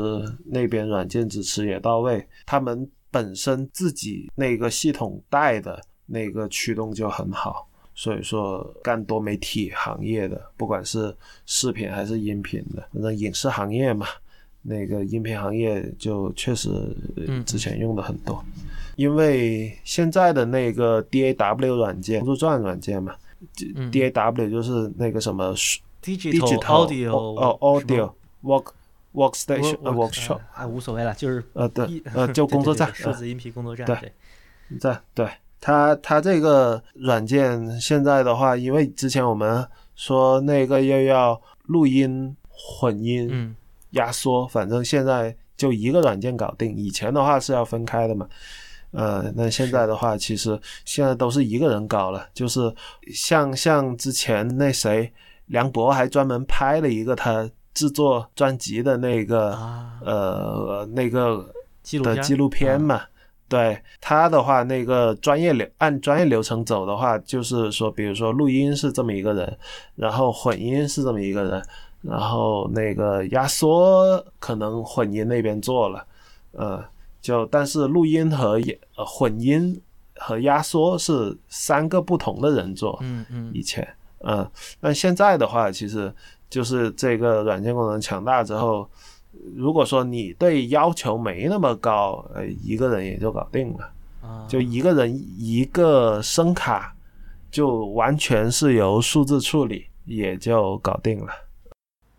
[0.47, 14.07] 那边软件支持也到位，他们本身自己那个系统带的那个驱动就很好，所以说干多媒体行业的，不管是视频还是音频的，反正影视行业嘛，
[14.63, 16.71] 那个音频行业就确实
[17.45, 18.43] 之前用的很多。
[18.99, 23.15] 因为现在的那个 DAW 软件，工作站软件嘛
[23.93, 25.55] ，DAW 就是那个什么
[26.03, 28.73] digital audio 哦 audio work
[29.15, 35.29] workstation workshop 啊无所谓了，就是呃对呃就 工作站数字音频工作站对在对
[35.61, 43.55] 它它这个软件现在的话，因为之前我们说那个又要录音混音
[43.91, 48.29] 压缩，反正现在就一个软件搞定，以前的话是要分开的嘛。
[48.91, 52.75] 呃，那现在的话，其实现在都是一个人搞了，就是
[53.13, 55.13] 像像之前那谁
[55.47, 59.51] 梁博还专门拍了一个他制作专辑的那个
[60.03, 61.47] 呃那个
[62.03, 63.03] 的纪录片嘛。
[63.47, 69.59] 对他的话，那个专业流按专业流程走的话，就是说，比如说录音是这么一个人，
[69.97, 71.63] 然后混音是这么一个人，
[72.01, 76.07] 然后那个压缩可能混音那边做了，
[76.53, 76.83] 呃。
[77.21, 78.61] 就但是录音和
[78.97, 79.81] 呃混音
[80.17, 83.87] 和压缩是三个不同的人做，嗯嗯，以前，
[84.25, 84.49] 嗯，
[84.81, 86.13] 那现在的话，其实
[86.49, 88.89] 就是这个软件功能强大之后，
[89.55, 93.91] 如果说你对要求没那么高，呃，一个人也就搞定了，
[94.23, 96.95] 啊，就一个人一个声卡，
[97.51, 101.33] 就完全是由数字处理，也就搞定了，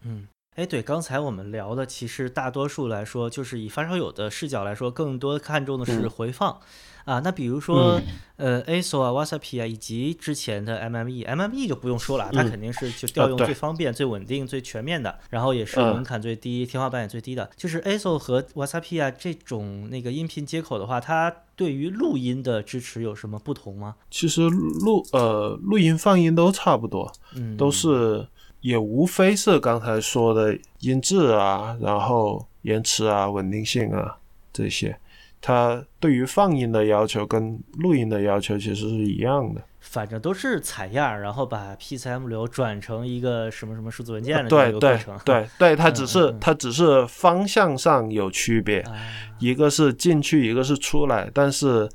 [0.03, 0.27] 嗯。
[0.60, 6.60] 哎，对，刚才我们聊的，其实大多数来说，就是以发烧友的视角来说，更多看重的是回放
[7.06, 7.22] 啊。
[7.22, 8.02] 那比如说，
[8.36, 17.50] 呃，ASO 啊、Wasapi 啊，以及之前的 MME，MME 就不用说了，它肯定是就调用最方便、最稳定、最全面的，然后也是门槛最低、天花板也最低的。
[17.56, 23.95] 就是 ASO 和 Wasapi 啊这种那个音频接口的话，它对于录音的支持有什么不同吗？
[24.12, 28.28] 其实录呃录音放音都差不多，嗯，都是。
[28.62, 34.17] 也无非是刚才说的音质啊，然后延迟啊、稳定性啊
[34.52, 34.98] 这些，
[35.41, 39.62] 它对于放音的要求跟录音的要求其实是一样的。
[39.80, 45.00] 反正都是采样，然后把 PCM 流转成一个什么什么数字文件的对对。
[45.25, 48.94] 对对，它只是它只是方向上有区别，啊，
[49.40, 51.90] 一个是进去，一个是出来，但是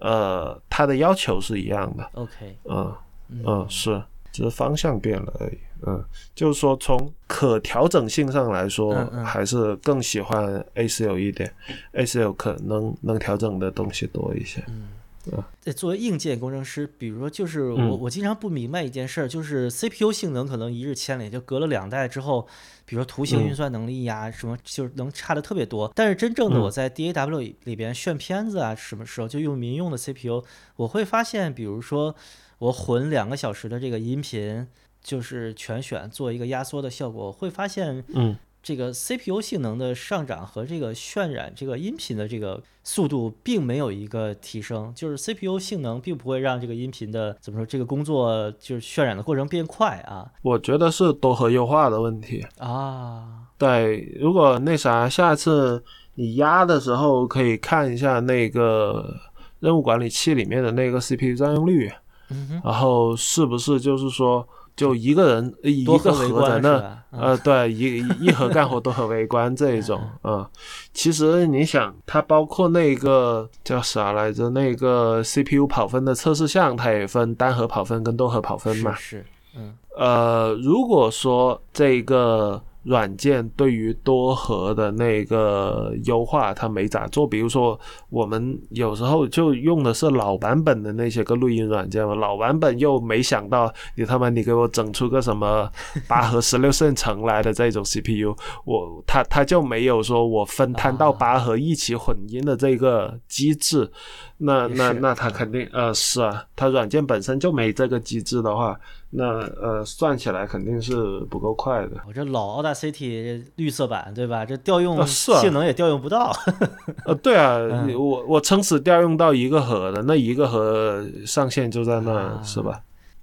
[0.00, 2.08] 呃，它的要求是一样的。
[2.12, 2.94] OK，嗯
[3.30, 5.58] 嗯嗯，是，只是方向变了而已。
[5.86, 6.04] 嗯，
[6.34, 11.52] 就是说从可调整性上来说，嗯嗯还是更喜欢 ACL 一点
[11.94, 14.62] ，ACL 可能能调整的东西多一些。
[14.68, 14.88] 嗯
[15.36, 15.46] 啊。
[15.64, 22.46] 呃作为硬件工程师，比如说，就是我、嗯我经常不明白一件事儿，就是 CPU 性能可能一日千里，就隔了两代之后，
[22.86, 25.92] 比如说图形嗯运算能力呀，什么就是能差的特别多。
[25.94, 30.42] 但是真正的嗯我在 DAW 里边炫片子啊，什么时候就用民用的 CPU，
[30.76, 32.16] 我会发现，比如说
[32.58, 34.66] 我混两个小时的这个音频，
[35.02, 38.36] 就是全选做一个压缩的效果，会发现嗯。
[38.62, 50.30] 这个 CPU 性能的上涨和这个渲染这个音频的这个速度并没有一个提升，就是 CPU 性能并不会让这个音频的怎么说这个工作就是渲染的过程变快啊。
[50.42, 52.46] 我觉得是多核优化的问题。
[52.58, 53.46] 啊。
[53.56, 55.82] 对，如果那啥，下次
[56.16, 59.16] 你压的时候可以看一下那个
[59.60, 61.90] 任务管理器里面的那个 CPU 占用率，
[62.28, 64.46] 嗯哼，然后是不是就是说，
[64.80, 66.78] 就一个人一个核在那，
[67.12, 67.20] 嗯。
[67.20, 70.46] 呃，对，一一盒干活多核围观这一种，嗯，
[70.94, 79.74] 其实你想，它包括那个叫啥来着，那个 CPU 跑分的测试项，它也分单核跑分跟多核跑分嘛，是是，嗯。
[79.98, 87.78] 呃，如果说这个软件对于多核的那个优化它没咋做，比如说
[88.08, 95.70] 我们有时候就用的是老版本的那些个录音软件嘛，老版本又没想到你他妈你给我整出个什么
[96.08, 101.16] 八核十六线程来的这种 CPU，我它它就没有说我分摊到啊。
[101.20, 103.90] 八核一起混音的这个机制，
[104.38, 108.74] 那那那它肯定呃是啊，它软件本身就没这个机制的话，
[109.12, 109.24] 那
[109.60, 110.94] 呃算起来肯定是
[111.28, 111.96] 不够快的。
[112.06, 114.44] 我这老 Audacity 绿色版对吧？
[114.44, 116.32] 这调用性能也调用不到，
[117.06, 122.80] 呃，对啊， 嗯我我撑死调用到一个核的，那一个核上限就在那，啊是吧？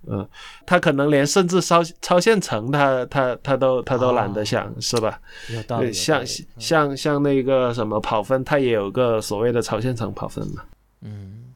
[0.10, 0.26] 嗯，
[0.66, 5.20] 他可能连甚至超超线程他他他都他都懒得想，是吧？
[5.54, 5.92] 有道理。
[5.92, 6.28] 像理
[6.60, 10.64] 像像那个什么跑分，它也有个所谓的超线程跑分嘛。
[11.02, 11.54] 嗯，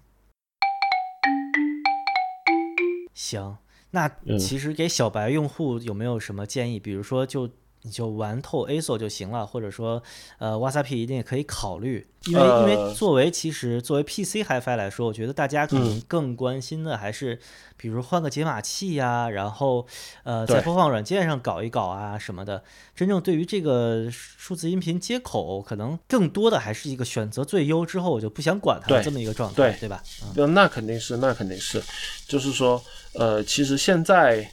[3.14, 3.56] 行，
[3.92, 6.80] 那嗯其实给小白用户有没有什么建议？
[6.80, 7.50] 比如说就，
[7.84, 10.02] 你就玩透 ASO 就行了，或者说，
[10.38, 17.40] 呃，Wasapi 一定也可以考虑，因为、因为呃作为其实作为 PC HiFi 来说，我觉得大家可能嗯更关心的还是，
[17.78, 19.88] 比如换个解码器呀、然后
[20.24, 22.64] 呃在播放软件上搞一搞啊什么的。
[22.96, 30.04] 真正对于这个数字音频接口，可能更多的还是一个选择最优之后我就不想管它的这么一个状态，对对吧？
[30.24, 31.82] 嗯呃那肯定是，那肯定是，
[32.28, 32.80] 就是说，
[33.14, 34.48] 呃，其实现在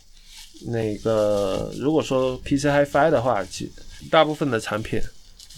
[0.67, 3.71] 那个如果说 PC HiFi 的话，其
[4.11, 5.01] 大部分的产品，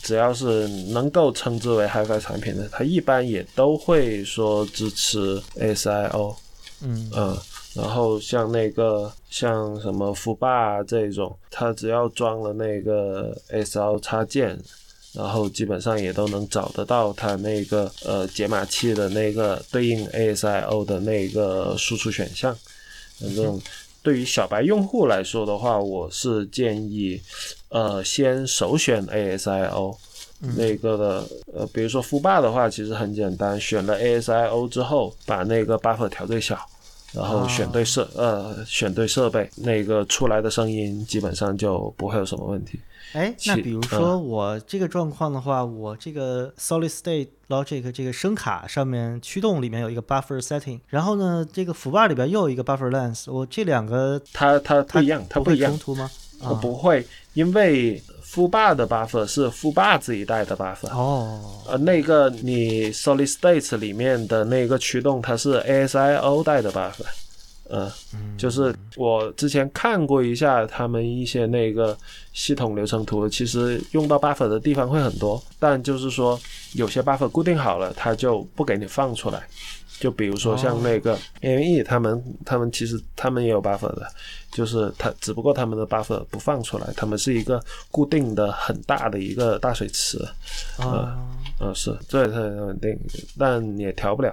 [0.03, 6.35] 只要是能够称之为 HiFi 产品的，它一般也都会说支持 ASIO，
[6.83, 7.39] 嗯嗯，
[7.75, 14.59] 然后像那个像什么福霸这种，它只要装了那个 ASIO 插件。
[15.13, 22.57] 然后基本上也都能找得到它那个呃解码器的那个对应 ASIO 的那个输出选项。
[23.19, 23.61] 反正
[24.03, 27.21] 对于小白用户来说的话，我是建议
[27.69, 29.97] 呃先首选 ASIO。
[30.57, 36.59] 那个的呃，比如说富霸的话，其实很简单，选了 ASIO 之后，把那个 buffer 调最小，
[37.13, 42.81] 然后选对设、呃选对设备，那个出来的声音基本上就不会有什么问题。
[43.13, 56.11] 哎，那比如说我这个状况的话，我这个 Solid State Logic 这个声卡上面驱动里面有一个 buffer setting，然后呢，这个福霸里边又有一个 buffer length，我这两个它它不一样，它不会冲，突吗？
[56.43, 60.89] 呃啊，不会，因为富霸的 buffer 是富霸自己带的 buffer。
[60.89, 61.39] 哦，
[61.69, 67.05] 呃，那个你 Solid State 里面的那个驱动，它是 ASIO 带的 buffer，
[67.71, 67.91] 呃，
[68.37, 71.97] 就是我之前看过一下他们一些那个
[72.33, 76.39] 系统流程图，其实用到 buffer 的地方会很多，但就是说
[76.75, 79.43] 有些 buffer 固定好了，它就不给你放出来。
[80.01, 84.07] 就比如说像那个 AME，他们他们其实他们也有 buffer 的，
[84.51, 90.19] 就是它只不过他们的 buffer 不放出来，他们是一个固定的很大的一个大水池。
[90.79, 91.19] 啊，
[91.61, 92.99] 嗯，是，这也是很稳定，
[93.39, 94.33] 但也调不了。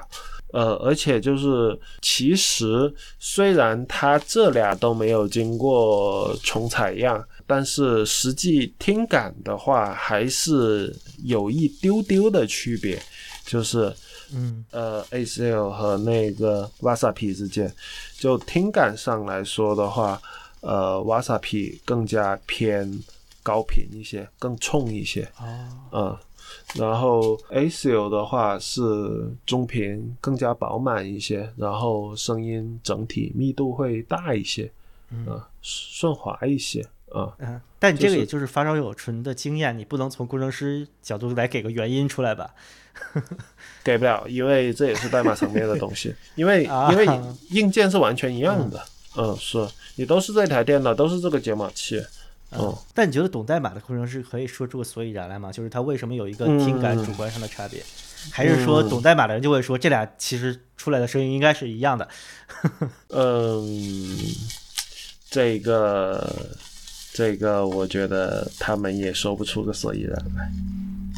[0.54, 13.02] 呃，而且就是，其实虽然它这俩都没有经过重采样，但是实际听感的话，还是有一丢丢的区别。
[13.46, 13.94] 就是
[14.34, 17.74] 嗯呃 ACL 和那个 Wasapi 之间，
[18.20, 20.22] 就听感上来说的话，
[20.60, 23.02] 呃 Wasapi 更加偏
[23.42, 26.18] 高频一些，更冲一些，哦嗯，
[26.76, 28.82] 然后 ACL 的话是
[29.46, 34.72] 中频，更加饱满一些，然后声音整体密度会大一些，
[35.12, 36.82] 嗯，顺滑一些，
[37.12, 42.54] 啊、嗯，但你这个也就是发烧友纯的经验，你不能从工程师角度来给个原因出来吧？
[43.84, 47.06] 给不了，因为这也是代码层面的东西，因为啊因为
[47.52, 48.84] 硬件是完全一样的，
[49.16, 52.04] 嗯，是你都是这台电脑，都是这个解码器，
[52.52, 55.52] 嗯，但你觉得懂代码的工程师可以说出个所以然来吗？
[55.52, 57.84] 就是他为什么有一个听感主观上的差别？
[58.32, 62.08] 还是说懂代码的人就会说这俩其实出来的声音应该是一样的？
[63.10, 64.18] 嗯，
[65.30, 66.36] 这个
[67.14, 70.52] 这个，我觉得他们也说不出个所以然来。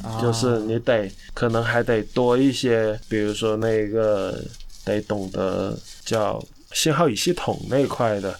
[0.02, 4.42] 啊就是你得可能还得多一些，比如说那个
[4.86, 8.40] 得懂得叫信号与系统那一块的，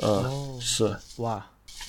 [0.00, 1.44] 呃，哦是哇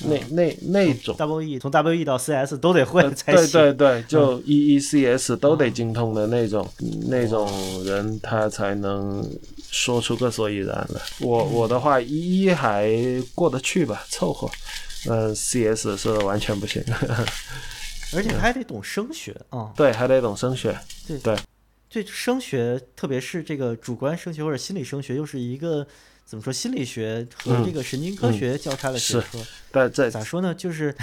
[0.05, 1.15] 那那那种。
[1.17, 3.51] ，W E 从 W E 到 C S 都得会才行。
[3.51, 6.67] 对对对，就 E E C S 都得精通的那种，
[7.07, 7.49] 那种
[7.83, 9.27] 人他才能
[9.71, 11.01] 说出个所以然来。
[11.19, 12.91] 我我的话，一一还
[13.33, 14.49] 过得去吧，凑合。
[15.09, 16.83] 嗯，C S 是完全不行，
[18.13, 19.71] 而且还得懂声学啊。
[19.75, 20.77] 对，还得懂声学。
[21.07, 21.35] 对对，
[21.89, 25.87] 对声学，特别是这个主观声学或者心理声学，又是一个
[26.27, 26.51] 怎么说？
[26.51, 29.39] 心理学和嗯这个神经科学交叉的学是科。
[29.71, 30.53] 但这咋说呢？
[30.53, 30.93] 就是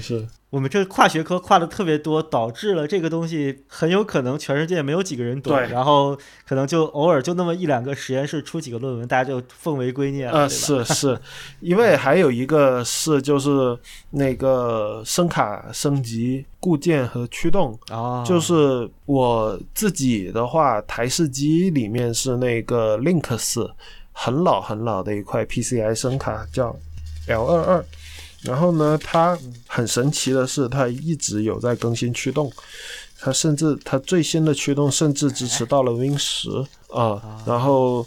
[0.00, 11.18] 是 我们这跨学科跨的特别多，导致了这个东西很有可能全世界没有几个人懂，然后可能就偶尔就那么一两个实验室出几个论文，大家就奉为圭臬了，呃，是是，
[11.60, 13.78] 因为还有一个是就是
[14.10, 23.70] 那个声卡升级固件和驱动，啊，就是我自己的话，台式机里面是那个 Linux
[24.12, 26.76] 很老很老的一块 PCI 声卡，叫
[27.26, 27.84] L 二二。
[28.42, 29.38] 然后呢，它
[29.68, 32.52] 很神奇的是，它一直有在更新驱动，
[33.20, 36.48] 它甚至它最新的驱动甚至支持到了 Win 十
[36.90, 37.22] 啊。
[37.46, 38.04] 然后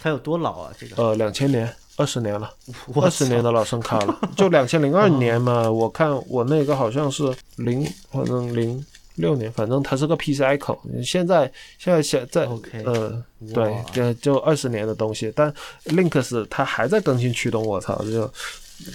[0.00, 0.72] 它有多老啊？
[0.78, 2.50] 这个呃，两千年，二十年了。
[2.94, 8.82] 我二十年的老声卡了，就两千零二年嘛，我看我那个好像是零，反正零
[9.16, 10.80] 六年，反正它是个 PCI 口。
[11.04, 12.48] 现在现在现在
[12.84, 15.52] 呃，对，就就二十年的东西，但
[15.86, 18.32] Linux 它还在更新驱动，我操，就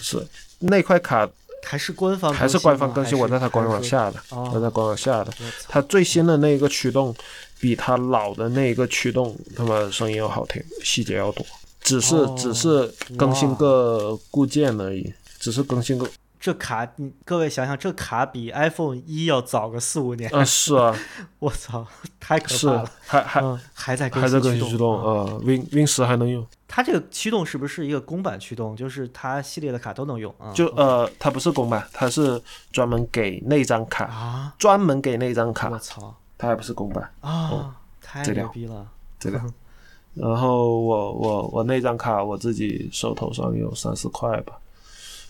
[0.02, 0.28] 是
[0.60, 1.30] 那块卡
[1.64, 5.34] 还是官方还是官方更新，我在它官网下的，哦我在官网下的。
[5.68, 7.16] 它最新的那个驱动
[7.60, 11.46] 比它老的那个驱动他妈声音要好听，细节要多。
[11.82, 16.06] 只是、哦只是更新个固件而已，只是更新个
[16.40, 20.96] 这卡，你各位想想，这卡比 iPhone 一要早个四五年，啊是啊
[21.40, 21.86] 我操，
[22.20, 22.92] 太可是怕了。
[23.06, 28.76] 还还、嗯，还在更还在更新新驱动啊啊，Win Win 十还能用，它这个驱动是不是一个公版驱动？
[28.76, 30.54] 就是它系列的卡都能用啊？
[30.54, 37.12] 就呃它不是公版，它是专门给那张卡，啊，专门给那张卡我，操它还不是公版。
[37.20, 38.88] 啊，太牛逼了！
[39.20, 39.42] 这个。
[40.16, 44.58] 然后我我我那张卡我自己手头上有三四块吧，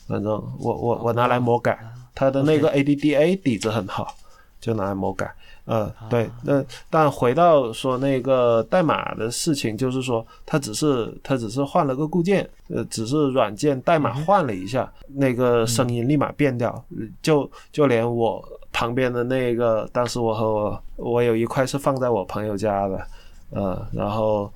[0.09, 1.79] 反正我我我拿来魔改，
[2.15, 4.15] 它的那个 ADDA 底子很好，
[4.59, 5.31] 就拿来魔改。
[5.65, 16.83] 呃，对，那但回到说那个代码的事情，就是说它只是它只是换了个固件，呃，只是软件代码换了一下，那个声音立马变掉，
[17.21, 18.43] 就就连我
[18.73, 23.07] 旁边的那个，当时我和我我有一块是放在我朋友家的，
[23.51, 24.51] 呃，然后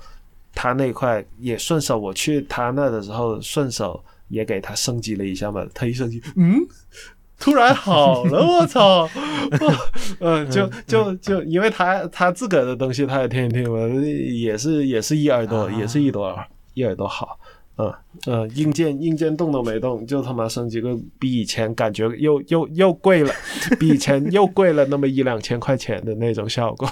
[0.55, 6.59] 他那块也顺手，我去他那的时候顺手也给他升级了一下嘛，他一升级，嗯，
[7.39, 9.09] 突然好了，我操，
[10.19, 17.39] 嗯，就就就因为他他自个儿的东西他也听一听嘛，也是也是一耳朵，也是一朵耳一耳朵好。
[17.75, 17.91] 嗯
[18.27, 23.33] 嗯，硬件硬件动都没动，就他妈升级个比以前感觉又又又贵了，
[23.79, 26.87] 比以前又贵了那么一两千块钱的那种效果。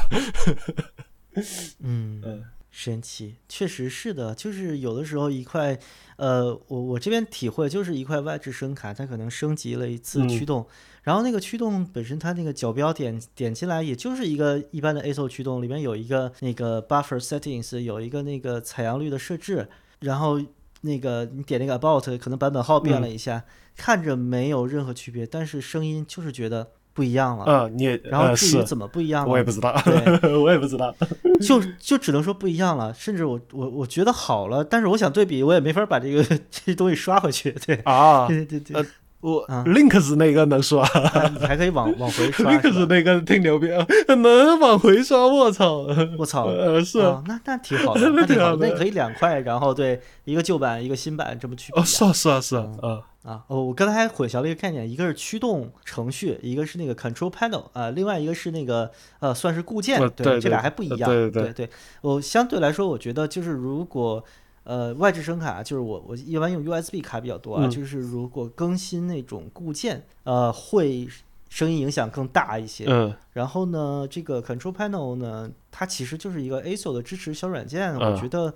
[1.83, 5.77] 嗯 嗯，神奇，确实是的，就是有的时候一块，
[6.21, 10.29] 呃，我我这边体会就是一块外置声卡，它可能升级了一次嗯。
[10.29, 10.67] 驱动，
[11.01, 19.67] 然后那个驱动本身它那个角标点点进来，也就是一个一般的 ASO 驱动，里面有一个那个 buffer settings，有一个那个采样率的设置，
[20.01, 20.39] 然后
[20.81, 23.43] 那个你点那个 about，可能版本号变了一下，
[23.75, 27.45] 看着没有任何区别，但是声音就是觉得不一样了。
[27.47, 29.31] 嗯，你也然后至于怎么不一样呢？
[29.31, 29.73] 我也不知道，
[30.21, 30.93] 对 我也不知道。
[31.41, 37.51] 就就只能说不一样了，甚至我我我觉得好了，但是我想对比，我也没法把这个 这些东西刷回去。
[37.65, 38.85] 对，啊，对对对，
[39.21, 42.51] 我嗯 Links 那个能刷啊你还可以往往回刷。
[42.51, 43.85] ，Links 那个挺牛逼，啊，
[44.15, 45.85] 能往回刷，我操！
[46.17, 53.43] 我操，呃，是哦，那那挺好的，那挺好那可以两块，然后对一个旧版一个新版这么去比哦，是啊，是啊，是啊，啊，啊。
[53.47, 61.09] 哦，我刚才还混淆了一个概念，一个是驱动程序，一个是那个 control panel 啊，另外一个是那个呃算是固件呃，对这俩还不一样。
[61.09, 61.69] 对对对对，
[62.01, 64.23] 我相对来说，我觉得就是如果
[64.63, 71.07] 呃外置声卡，就是我我一般用 USB 卡比较多啊，嗯就是如果更新那种固件，呃会
[71.49, 72.85] 声音影响更大一些。
[72.87, 78.53] 嗯然后呢，这个 Control Panel 呢，它其实就是一个 ASIO 的支持小软件，我嗯觉得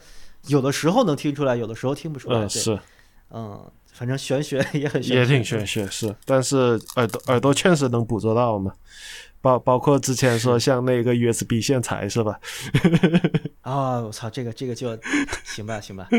[0.47, 2.39] 有的时候能听出来，有的时候听不出来。
[2.39, 2.79] 嗯，对，是，
[3.31, 8.73] 嗯，反正玄学也很玄也，挺玄学， 是，但是耳朵耳朵确实能捕捉到嘛。
[9.41, 12.39] 包包括之前说像那个 USB 线材是吧？
[13.61, 13.99] 啊！
[14.01, 14.97] 我操，这个这个就
[15.43, 16.09] 行吧，行吧。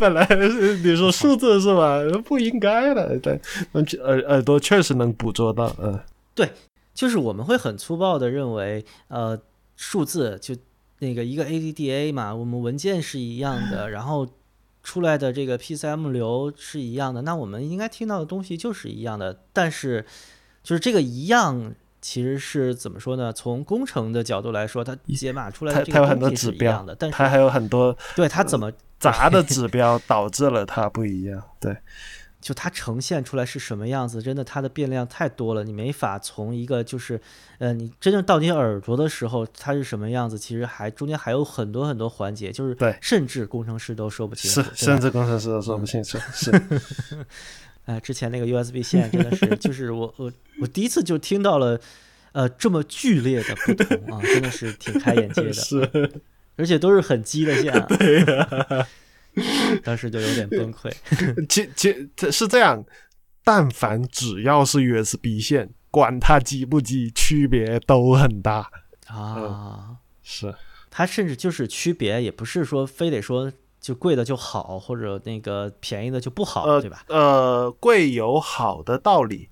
[0.00, 2.00] 本来是你说数字是吧？
[2.24, 3.40] 不应该的，对，
[4.02, 5.96] 耳耳朵确实能捕捉到，嗯
[6.34, 6.50] 对
[6.92, 9.40] 就是我们会很粗暴的认为，呃，
[9.76, 10.52] 数字就
[10.98, 14.26] 那个一个 ADDA 嘛，我们文件是一样的， 然后
[14.86, 19.36] 出来的这个 PCM 流是一样的，那我们应该听到的东西就是一样的。
[19.52, 20.06] 但是，
[20.62, 23.32] 就是这个一样，其实是怎么说呢？
[23.32, 28.70] 从工程的角度来说，它解码出来它它有很多指标的，但是它还有很多对它怎么
[29.00, 31.76] 杂的指标导致了它不一样，对，
[32.46, 37.20] 就它呈现出来是什么样子，真的它的变量太多了，你没法从一个就是，
[37.58, 46.52] 呃，你真正到你耳朵的时候它是什么样子，其实还中间还有很多很多环节，就是对甚至工程师都说不清楚，是，甚至工程师都说不清楚，是，
[47.86, 51.80] 哎， 之前那个 USB 线真的是，就是我我我第一次就听到了，
[52.30, 56.12] 呃，这么剧烈的不同啊，真的是挺开眼界的，是，
[56.54, 58.86] 而且都是很鸡的线、啊， 对呀、
[59.84, 60.92] 当时就有点崩溃。
[61.48, 62.84] 其其这是这样，
[63.44, 68.70] 但凡只要是 USB 线，管它激不激，区别都很大，
[69.06, 70.54] 啊，是，
[70.90, 77.04] 它甚至就是区别，也不是说非得说就贵的就好，或者那个便宜的就不好，呃对吧？
[77.08, 79.48] 呃，贵有好的道理，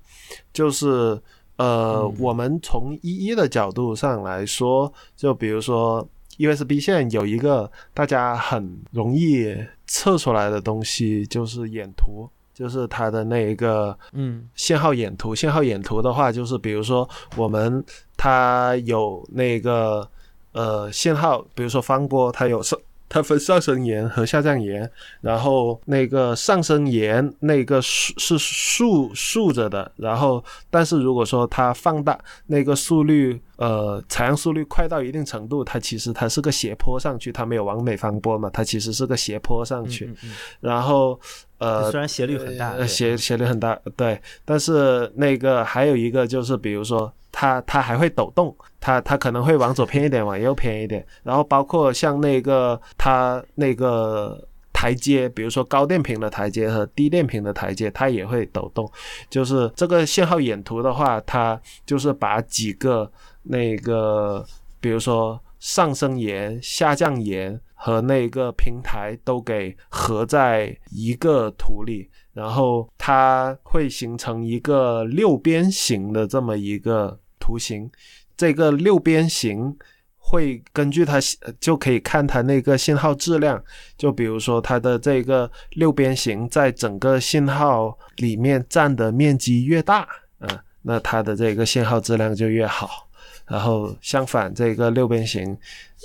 [0.53, 1.21] 就是
[1.57, 6.09] 呃，嗯我们从一一的角度上来说，就比如说
[6.39, 9.57] USB 线有一个大家很容易
[9.87, 12.29] 测出来的东西，就是眼图。
[12.55, 17.85] 就是它的那一个嗯信号眼图，信号眼图的话，就是比如说我们
[18.17, 20.09] 它有那个
[20.53, 22.79] 呃信号，比如说方波，它有上
[23.15, 24.91] 它分上升沿和下降沿，
[25.21, 41.13] 然后那个上升沿那个竖是竖竖着的，然后但是如果说它放大那个速率，呃，采样速率快到一定程度，它其实它是个斜坡上去，它没有往美方波嘛，它其实是个斜坡上去，嗯嗯然后
[41.59, 44.21] 嗯呃虽然斜率很大，呃，斜斜率很大，对。
[44.45, 51.05] 但是那个还有一个就是，比如说它它还会抖动，它它可能会往左偏一点，往右偏一点。
[51.25, 54.41] 然后包括像那个它那个
[54.73, 58.89] 台阶，比如说高电平的台阶和低电平的台阶，它也会抖动。
[59.29, 63.11] 就是这个信号眼图的话，它就是把几个
[63.43, 64.47] 那个，
[64.81, 77.91] 比如说上升沿、下降沿和那个平台都给合在一个图里，然后它会形成一个六边形的这么一个图形。
[78.37, 79.77] 这个六边形
[80.17, 81.19] 会根据它
[81.61, 83.63] 就可以看它那个信号质量，
[83.99, 90.09] 就比如说它的这个六边形在整个信号里面占的面积越大，
[90.41, 90.49] 嗯、
[90.83, 93.09] 那它的这个信号质量就越好。
[93.47, 95.55] 然后相反，这个六边形，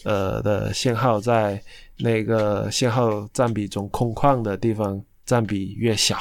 [0.04, 1.62] 呃的信号在
[2.00, 6.18] 那个信号占比中空旷的地方占比越小，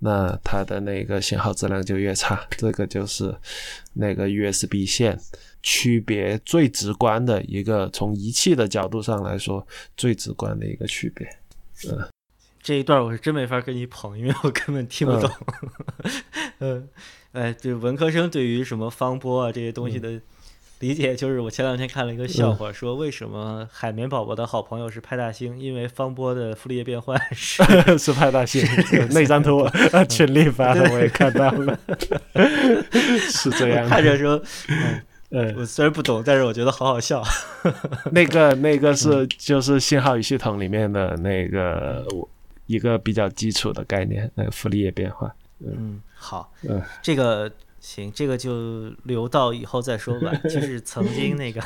[0.00, 2.46] 那它的那个信号质量就越差。
[2.50, 3.34] 这个就是
[3.94, 5.18] 那个 USB 线
[5.62, 11.26] 区别最直观的一个，从仪器的角度上来说最直观的一个区别。
[11.90, 12.06] 嗯
[12.60, 15.30] 这一段我是真没法跟你捧，因为我根本听不懂。
[16.58, 16.86] 嗯，
[17.32, 20.20] 哎，对文科生对于什么方波啊这些东西的
[20.80, 27.62] 理解，就是我前两天看了一个笑话，说为什么海绵宝宝的好朋友是派大星，因为方波的傅立叶变换是
[27.98, 28.64] 是派大星
[29.10, 29.68] 那张图，
[30.08, 31.78] 群里发的我也看到了，
[33.30, 33.90] 是这样的。
[33.90, 37.22] 看着说，嗯，嗯，我虽然不懂，但是我觉得好好笑。
[38.12, 42.06] 那个那个是就是信号与系统里面的那个
[42.66, 45.28] 一个比较基础的概念，那个傅立叶变换。
[45.60, 47.50] 嗯，好，嗯这个
[47.88, 50.30] 行，这个就留到以后再说吧。
[50.44, 51.62] 就 是曾经那个，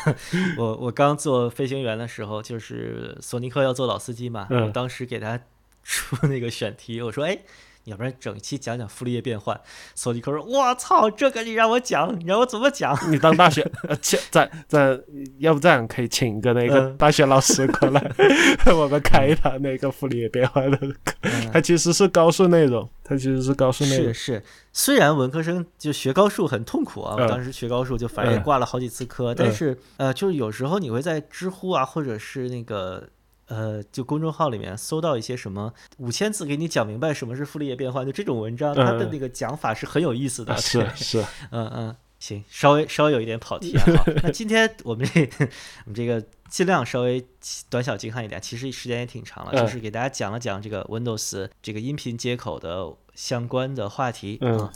[0.56, 5.40] 我我刚做飞行员的时候，就是索尼克要做老司机嘛，嗯我当时给他
[5.82, 7.40] 出那个选题，我说，哎，
[7.84, 9.60] 要不然整一期讲讲傅立叶变换。
[9.94, 12.96] 索尼克说：“我操，这个你让我讲，你让我怎么讲？
[13.10, 13.68] 你当大学，
[14.00, 14.98] 请在在，
[15.38, 18.12] 要不这样可以请一个那个大学老师过来，
[18.74, 21.14] 我们开一堂那个傅立叶变换的课。
[21.52, 24.14] 他其实是高数内容，它其实是高数内容。
[24.14, 33.08] 是是，虽然文科生就学高数很痛苦啊，我当时学高数就反正也挂了好几次科，但是呃，就是有时候你会在知乎啊，或者是那个。
[33.52, 40.56] 呃，就公众号里面搜到一些什么五千字给你讲明白什么是傅立叶变换，就这种文章，它的那个讲法是很有意思的。
[40.56, 43.84] 是 是，嗯嗯，行，稍微稍微有一点跑题啊。
[43.98, 45.20] 好， 那今天我们这
[45.84, 47.22] 我们这个尽量稍微
[47.68, 54.72] 短小精悍一点，其实时间也挺长了，就是给大家讲了讲这个 Windows 这个音频接口的相关的话题啊。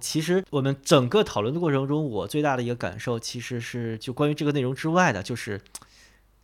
[0.00, 5.60] 其实我们整个讨论的过程中，我最大的一个感受其实是就关于这个内容之外的，就是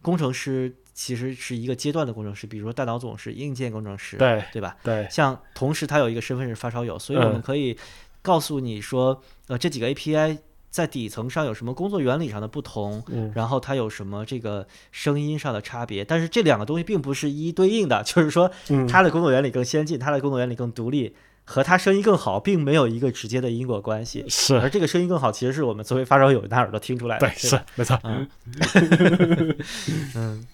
[0.02, 0.74] 工程师。
[0.98, 4.74] 其实是一个阶段的工程师，比如说大脑总是硬件工程师，对对吧？
[4.82, 5.06] 对。
[5.10, 7.76] 像同时他有一个身份是发烧友，所以我们可以
[8.22, 10.38] 告诉你说，呃，这几个 API
[10.70, 16.02] 在底层上有什么工作原理上的不同，然后它有什么这个声音上的差别。
[16.02, 18.50] 但是这两个东西并不是一一对应的，就是说
[18.88, 21.14] 它的工作原理更先进，它的工作原理更独立，
[21.46, 24.26] 和他声音更好，并没有一个直接的因果关系。
[24.28, 24.56] 是。
[24.56, 27.26] 而这个声音更好，其实是我们作为发烧友拿耳朵听出来的。
[27.26, 27.98] 对，是没错。
[28.02, 28.28] 嗯。
[30.14, 30.46] 嗯。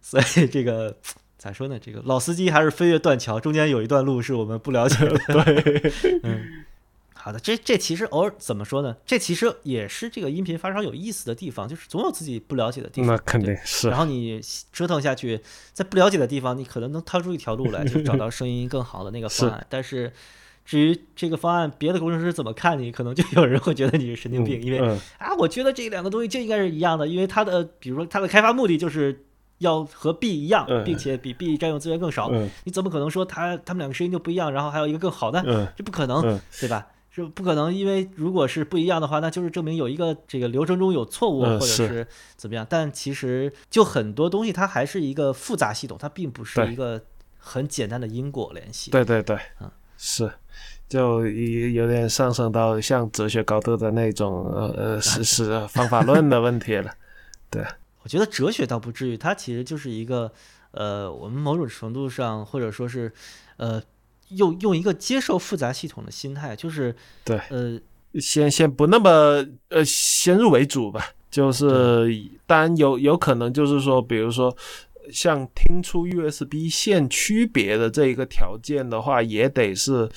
[0.00, 0.96] 所以这个
[1.36, 1.78] 咋说呢？
[1.78, 5.18] 这个老司机还是飞越断桥，中间有一段路是我们不了解的。
[5.28, 5.92] 对，
[6.22, 6.64] 嗯，
[7.28, 8.96] 好的，这这其实偶尔怎么说呢？
[9.04, 13.10] 这其实也是这个音频发烧有意思的地方，就是总有自己不了解的地方。
[13.10, 13.90] 那肯定是。
[13.90, 14.40] 然后你
[14.72, 15.38] 折腾下去，
[15.74, 19.66] 在不了解的地方，你可能能掏出一条路来，就找到声音更好的那个方案。
[19.68, 20.10] 但是
[20.64, 24.78] 至于这个方案，别的工程师怎么看你，可能就有人会觉得你是神经病，因为
[25.18, 29.26] 啊，我觉得这两个东西就应该是一样的，因为它的，比如说它的开发目的就是。
[29.58, 32.30] 要和 B 一样，并且比 B 占用资源更少，
[32.62, 35.42] 你怎么可能说它它们两个声音就不一样，然后还有一个更好呢？
[35.76, 36.22] 这不可能，
[36.60, 36.86] 对吧？
[37.10, 42.06] 是不可能，因为如果是不一样的话，那就是证明有一个这个流程中有错误，或者是
[42.36, 42.66] 怎么样。
[42.68, 47.02] 但其实就很多东西，它还是一个复杂系统，它并不是一个
[47.38, 48.90] 很简单的因果联系。
[48.90, 50.30] 对对对，嗯，是，
[50.88, 56.92] 就有有点上升到像哲学高度的那种呃呃是是方法论的问题了，
[57.50, 57.64] 对。
[58.04, 60.32] 我觉得哲学倒不至于，它其实就是一个，
[60.70, 63.12] 呃，我们某种程度上或者说是，
[63.58, 63.82] 呃，
[64.30, 67.80] 用用一个接受复杂系统的心态，就是对，呃，
[68.20, 72.08] 先先不那么呃先入为主吧，就是
[72.46, 74.56] 当然有有可能就是说，比如说
[75.12, 80.08] 像听出 USB 线区别的这一个条件的话，也得是。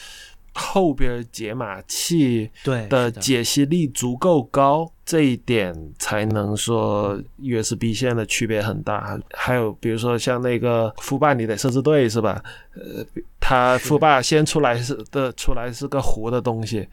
[0.54, 9.20] 后边解码器对的解析力足够高，这一点才能说 USB 线的区别很大。
[9.32, 12.44] 还有比如说像那个富霸，你得设置对是吧？
[12.76, 13.06] 呃，
[13.40, 16.88] 它富霸先出来是的出来是个糊的东西，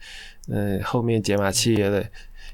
[0.47, 2.09] 嗯，后面解码器也得。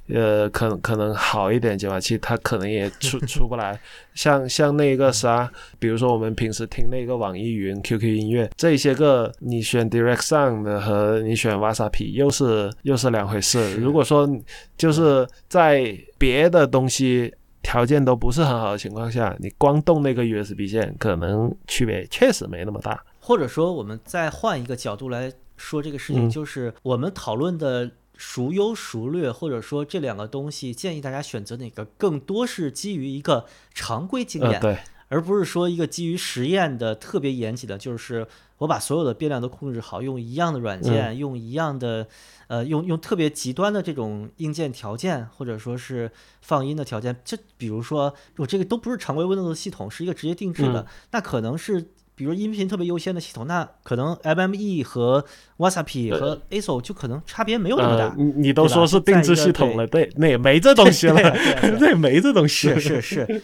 [0.08, 3.80] 呃，可能可能好一点解码器，它可能也出 出不来。
[4.14, 13.76] 像像那个啥，比如说我们平时听那个网易云、QQ 音乐这些个，你选 Direct Sound 和你选 Wasapi 又是又是两回事。
[13.78, 14.30] 如果说
[14.78, 17.34] 就是在别的东西
[17.64, 23.04] 条件都不是很好的情况下，你光动那个 USB 线，可能区别确实没那么大。
[23.20, 27.90] 或者说，我们再换一个角度来说这个事情，就是我们讨论的。
[28.18, 34.78] 孰优孰劣，或者说这两个东西，建议大家选择哪个，更多是基于一个常规经验，对，
[35.10, 38.26] 而不是说一个基于实验的特别严谨的，就是
[38.60, 42.08] 我把所有的变量都控制好，用一样的软件，用一样的，
[42.48, 46.12] 呃，用用特别极端的这种硬件条件，或者说是
[46.42, 51.92] 放音的条件，就比如说我这个都不是常规 Windows 系统，是一个直接定制的，那可能是。
[52.16, 55.24] 比如音频特别优先的系统，那可能 MME 和
[55.58, 58.16] Wasapi 和 ASO 就可能差别没有那么大。
[58.18, 61.16] 你你都说是定制系统了，对，那也没这东西了
[61.80, 62.70] 那也没这东西。
[62.80, 63.42] 是是是，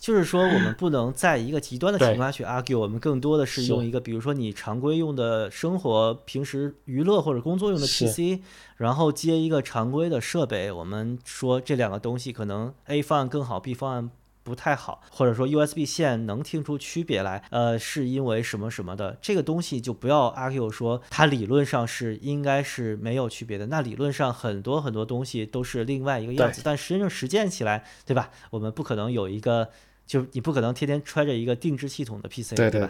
[0.00, 8.40] 就是说我们不能在一个极端的情况下去 argue，我们更多的是用一个，比如说你常规用的生活、平时娱乐或者工作用的 PC，
[8.76, 14.10] 然后接一个常规的设备，我们说这两个东西可能 A 方案更好，B 方案。
[14.46, 23.66] 不太好，或者说 USB 线能听出区别来，呃，是因为什么什么的，这个东西就不要 argue 说它理论上是应该是没有区别的。
[23.66, 28.30] 那理论上很多很多东西都是另外一个样子，但实际上实践起来，对吧？
[28.50, 29.68] 我们不可能有一个，
[30.06, 32.88] 就你不可能天天揣着一个定制系统的 PC，对吧？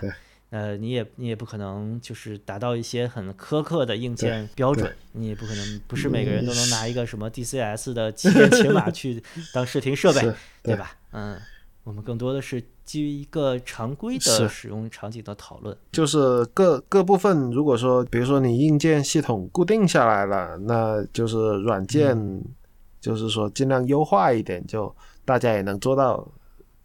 [0.51, 9.23] 呃，你也你也不可能就是达到一些很苛刻的硬件标准，你也不可能不是每个人都能拿一个什么 DCS 的旗舰 码去
[9.53, 10.33] 当视听设备，
[10.63, 10.97] 对吧？
[11.13, 11.37] 嗯，
[11.85, 15.77] 我们更多的是基于一个常规的使用场景的讨论。
[15.93, 22.45] 就是各各部分，如果说比如说你硬件系统固定下来了，那就是软件，嗯
[23.01, 24.95] 就是说尽量优化一点，就
[25.25, 26.27] 大家也能做到。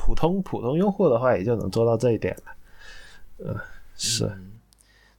[0.03, 2.51] 普通普通用户的话，也就能做到这一点了。
[3.43, 3.59] 呃，
[3.95, 4.51] 是，嗯，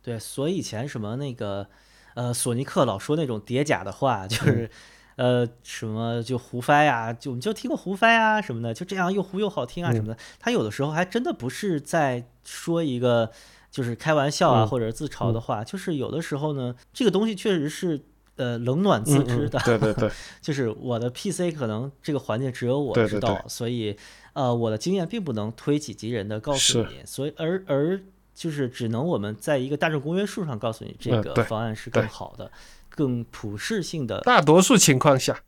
[0.03, 1.67] 对，所以以前什么那个
[2.15, 4.71] 呃，索尼克老说那种叠甲的话，就是、
[5.17, 10.17] 呃什么就胡翻呀，就我们就听过胡翻啊什么的，就这样又胡又好听啊什么的。
[10.39, 13.31] 他有的时候还真的不是在说一个
[13.71, 18.01] 就是开玩笑啊、嗯或者自嘲的话，就是有的时候呢，这个东西确实是。
[18.37, 20.11] 呃，冷暖自嗯嗯知的，对对对，
[20.41, 23.95] 就是我的 PC 可能这个环境只有我知道，对对对所以
[24.35, 28.01] 呃，我的经验并不能推己及人的告诉你，所以而而
[28.35, 32.51] 就是只能我们在一个大众公约数上告诉你这个方案是更好的、
[32.89, 34.21] 更普适性的。
[34.21, 35.39] 大多数情况下，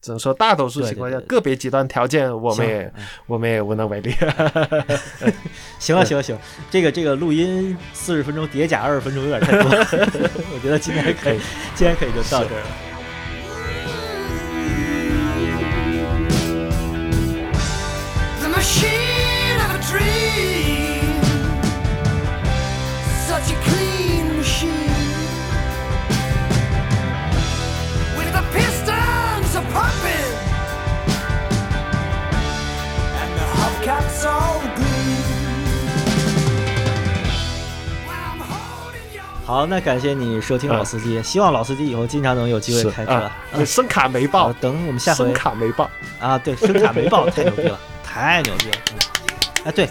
[0.00, 4.10] 只能说大多数情况下，对对对个别极端条件我们也嗯我们也无能为力。
[5.78, 9.70] 行了行了行了，这个这个录音四十分钟叠加二十分钟有点太多，
[10.54, 11.38] 我觉得今天可以，
[11.74, 12.89] 今天可以就到这儿了。
[18.60, 18.89] Machine
[39.50, 43.10] 好，那感谢你收听老司机，希望老司机以后经常能有机会开车。
[43.10, 43.32] 啊，
[43.66, 45.90] 声卡没好爆，，等我们下回声卡没爆。
[46.20, 48.76] 啊，对，声卡没爆， 太牛逼了，太牛逼了！
[48.92, 48.98] 嗯
[49.64, 49.90] 哎，对，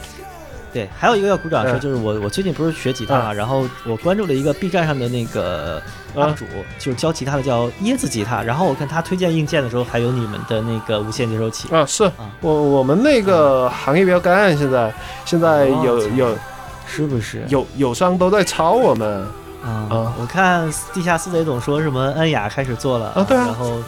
[0.72, 5.84] 对，还有一个要鼓掌的事，嗯就是我我最近不是学吉他嘛，然后我关注了一个 B 站上的那个
[6.16, 6.46] UP 主，
[6.78, 8.42] 就是教吉他的，叫椰子吉他。
[8.42, 11.68] 然后我看他推荐硬件的时候，还有你们的那个无线接收器。
[11.76, 14.94] 啊，是我我们那个行业比较干，现在
[15.26, 16.38] 现在有哦有
[16.88, 17.44] 是不是？
[17.50, 19.28] 有友商都在抄我们
[19.64, 23.80] 啊啊，我看地下四贼总说什么恩雅开始做了啊对啊然后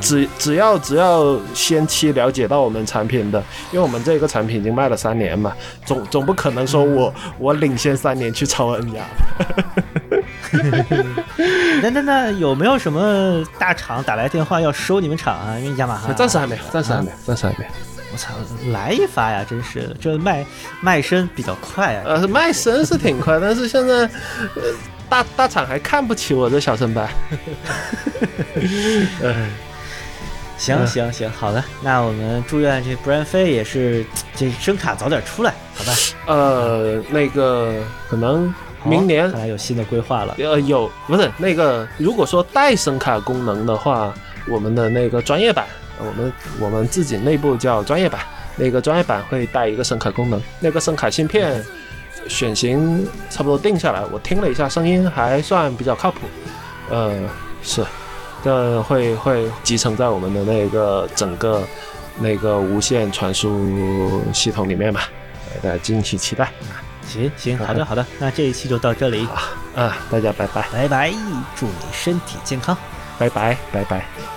[0.00, 5.52] 只只要只要先期了解到我们产品的，因为我们这个产品已经卖了三年嘛，
[5.84, 9.04] 总总不可能说我、嗯我领先三年去抄恩雅。
[11.82, 15.58] 那那那有没有什么大厂打来电话要收你们厂啊？
[15.58, 17.70] 因为雅马哈暂时还没有，暂时还没啊有，暂时还没有。
[18.12, 18.34] 我操，
[18.70, 19.44] 来一发呀！
[19.48, 20.44] 真是的，这卖
[20.80, 22.02] 卖身比较快啊。
[22.04, 23.94] 呃，卖身是挺快，但是现在
[24.54, 24.62] 呃
[25.08, 27.08] 大大厂还看不起我这小身板。
[29.24, 29.48] 哎，
[30.58, 34.04] 行嗯行行，好的，那我们祝愿这 Brian 飞也是
[34.36, 35.92] 这声卡早点出来，好吧？
[36.26, 38.52] 呃，那个可能
[38.84, 40.36] 明年看来有新的规划了。
[40.38, 44.12] 呃，有不是那个，如果说带声卡功能的话，
[44.48, 45.64] 我们的那个专业版，
[45.98, 48.20] 我们我们自己内部叫专业版，
[48.56, 51.64] 那个专业版会带一个声卡功能，那个声卡芯片
[52.28, 56.20] 选型差不多定下来，我听了一下，声音还算比较靠谱，
[56.90, 57.20] 呃，
[57.62, 57.84] 是，
[58.44, 61.62] 这会会集成在我们的那个整个
[62.18, 65.08] 那个无线传输系统里面吧，
[65.54, 66.50] 呃大家敬请期待
[67.06, 69.26] 行行，好的好的，那这一期就到这里，
[69.74, 69.96] 啊！
[70.10, 71.12] 大家拜拜，拜拜，
[71.56, 72.76] 祝你身体健康。
[73.18, 74.31] 拜拜，拜拜。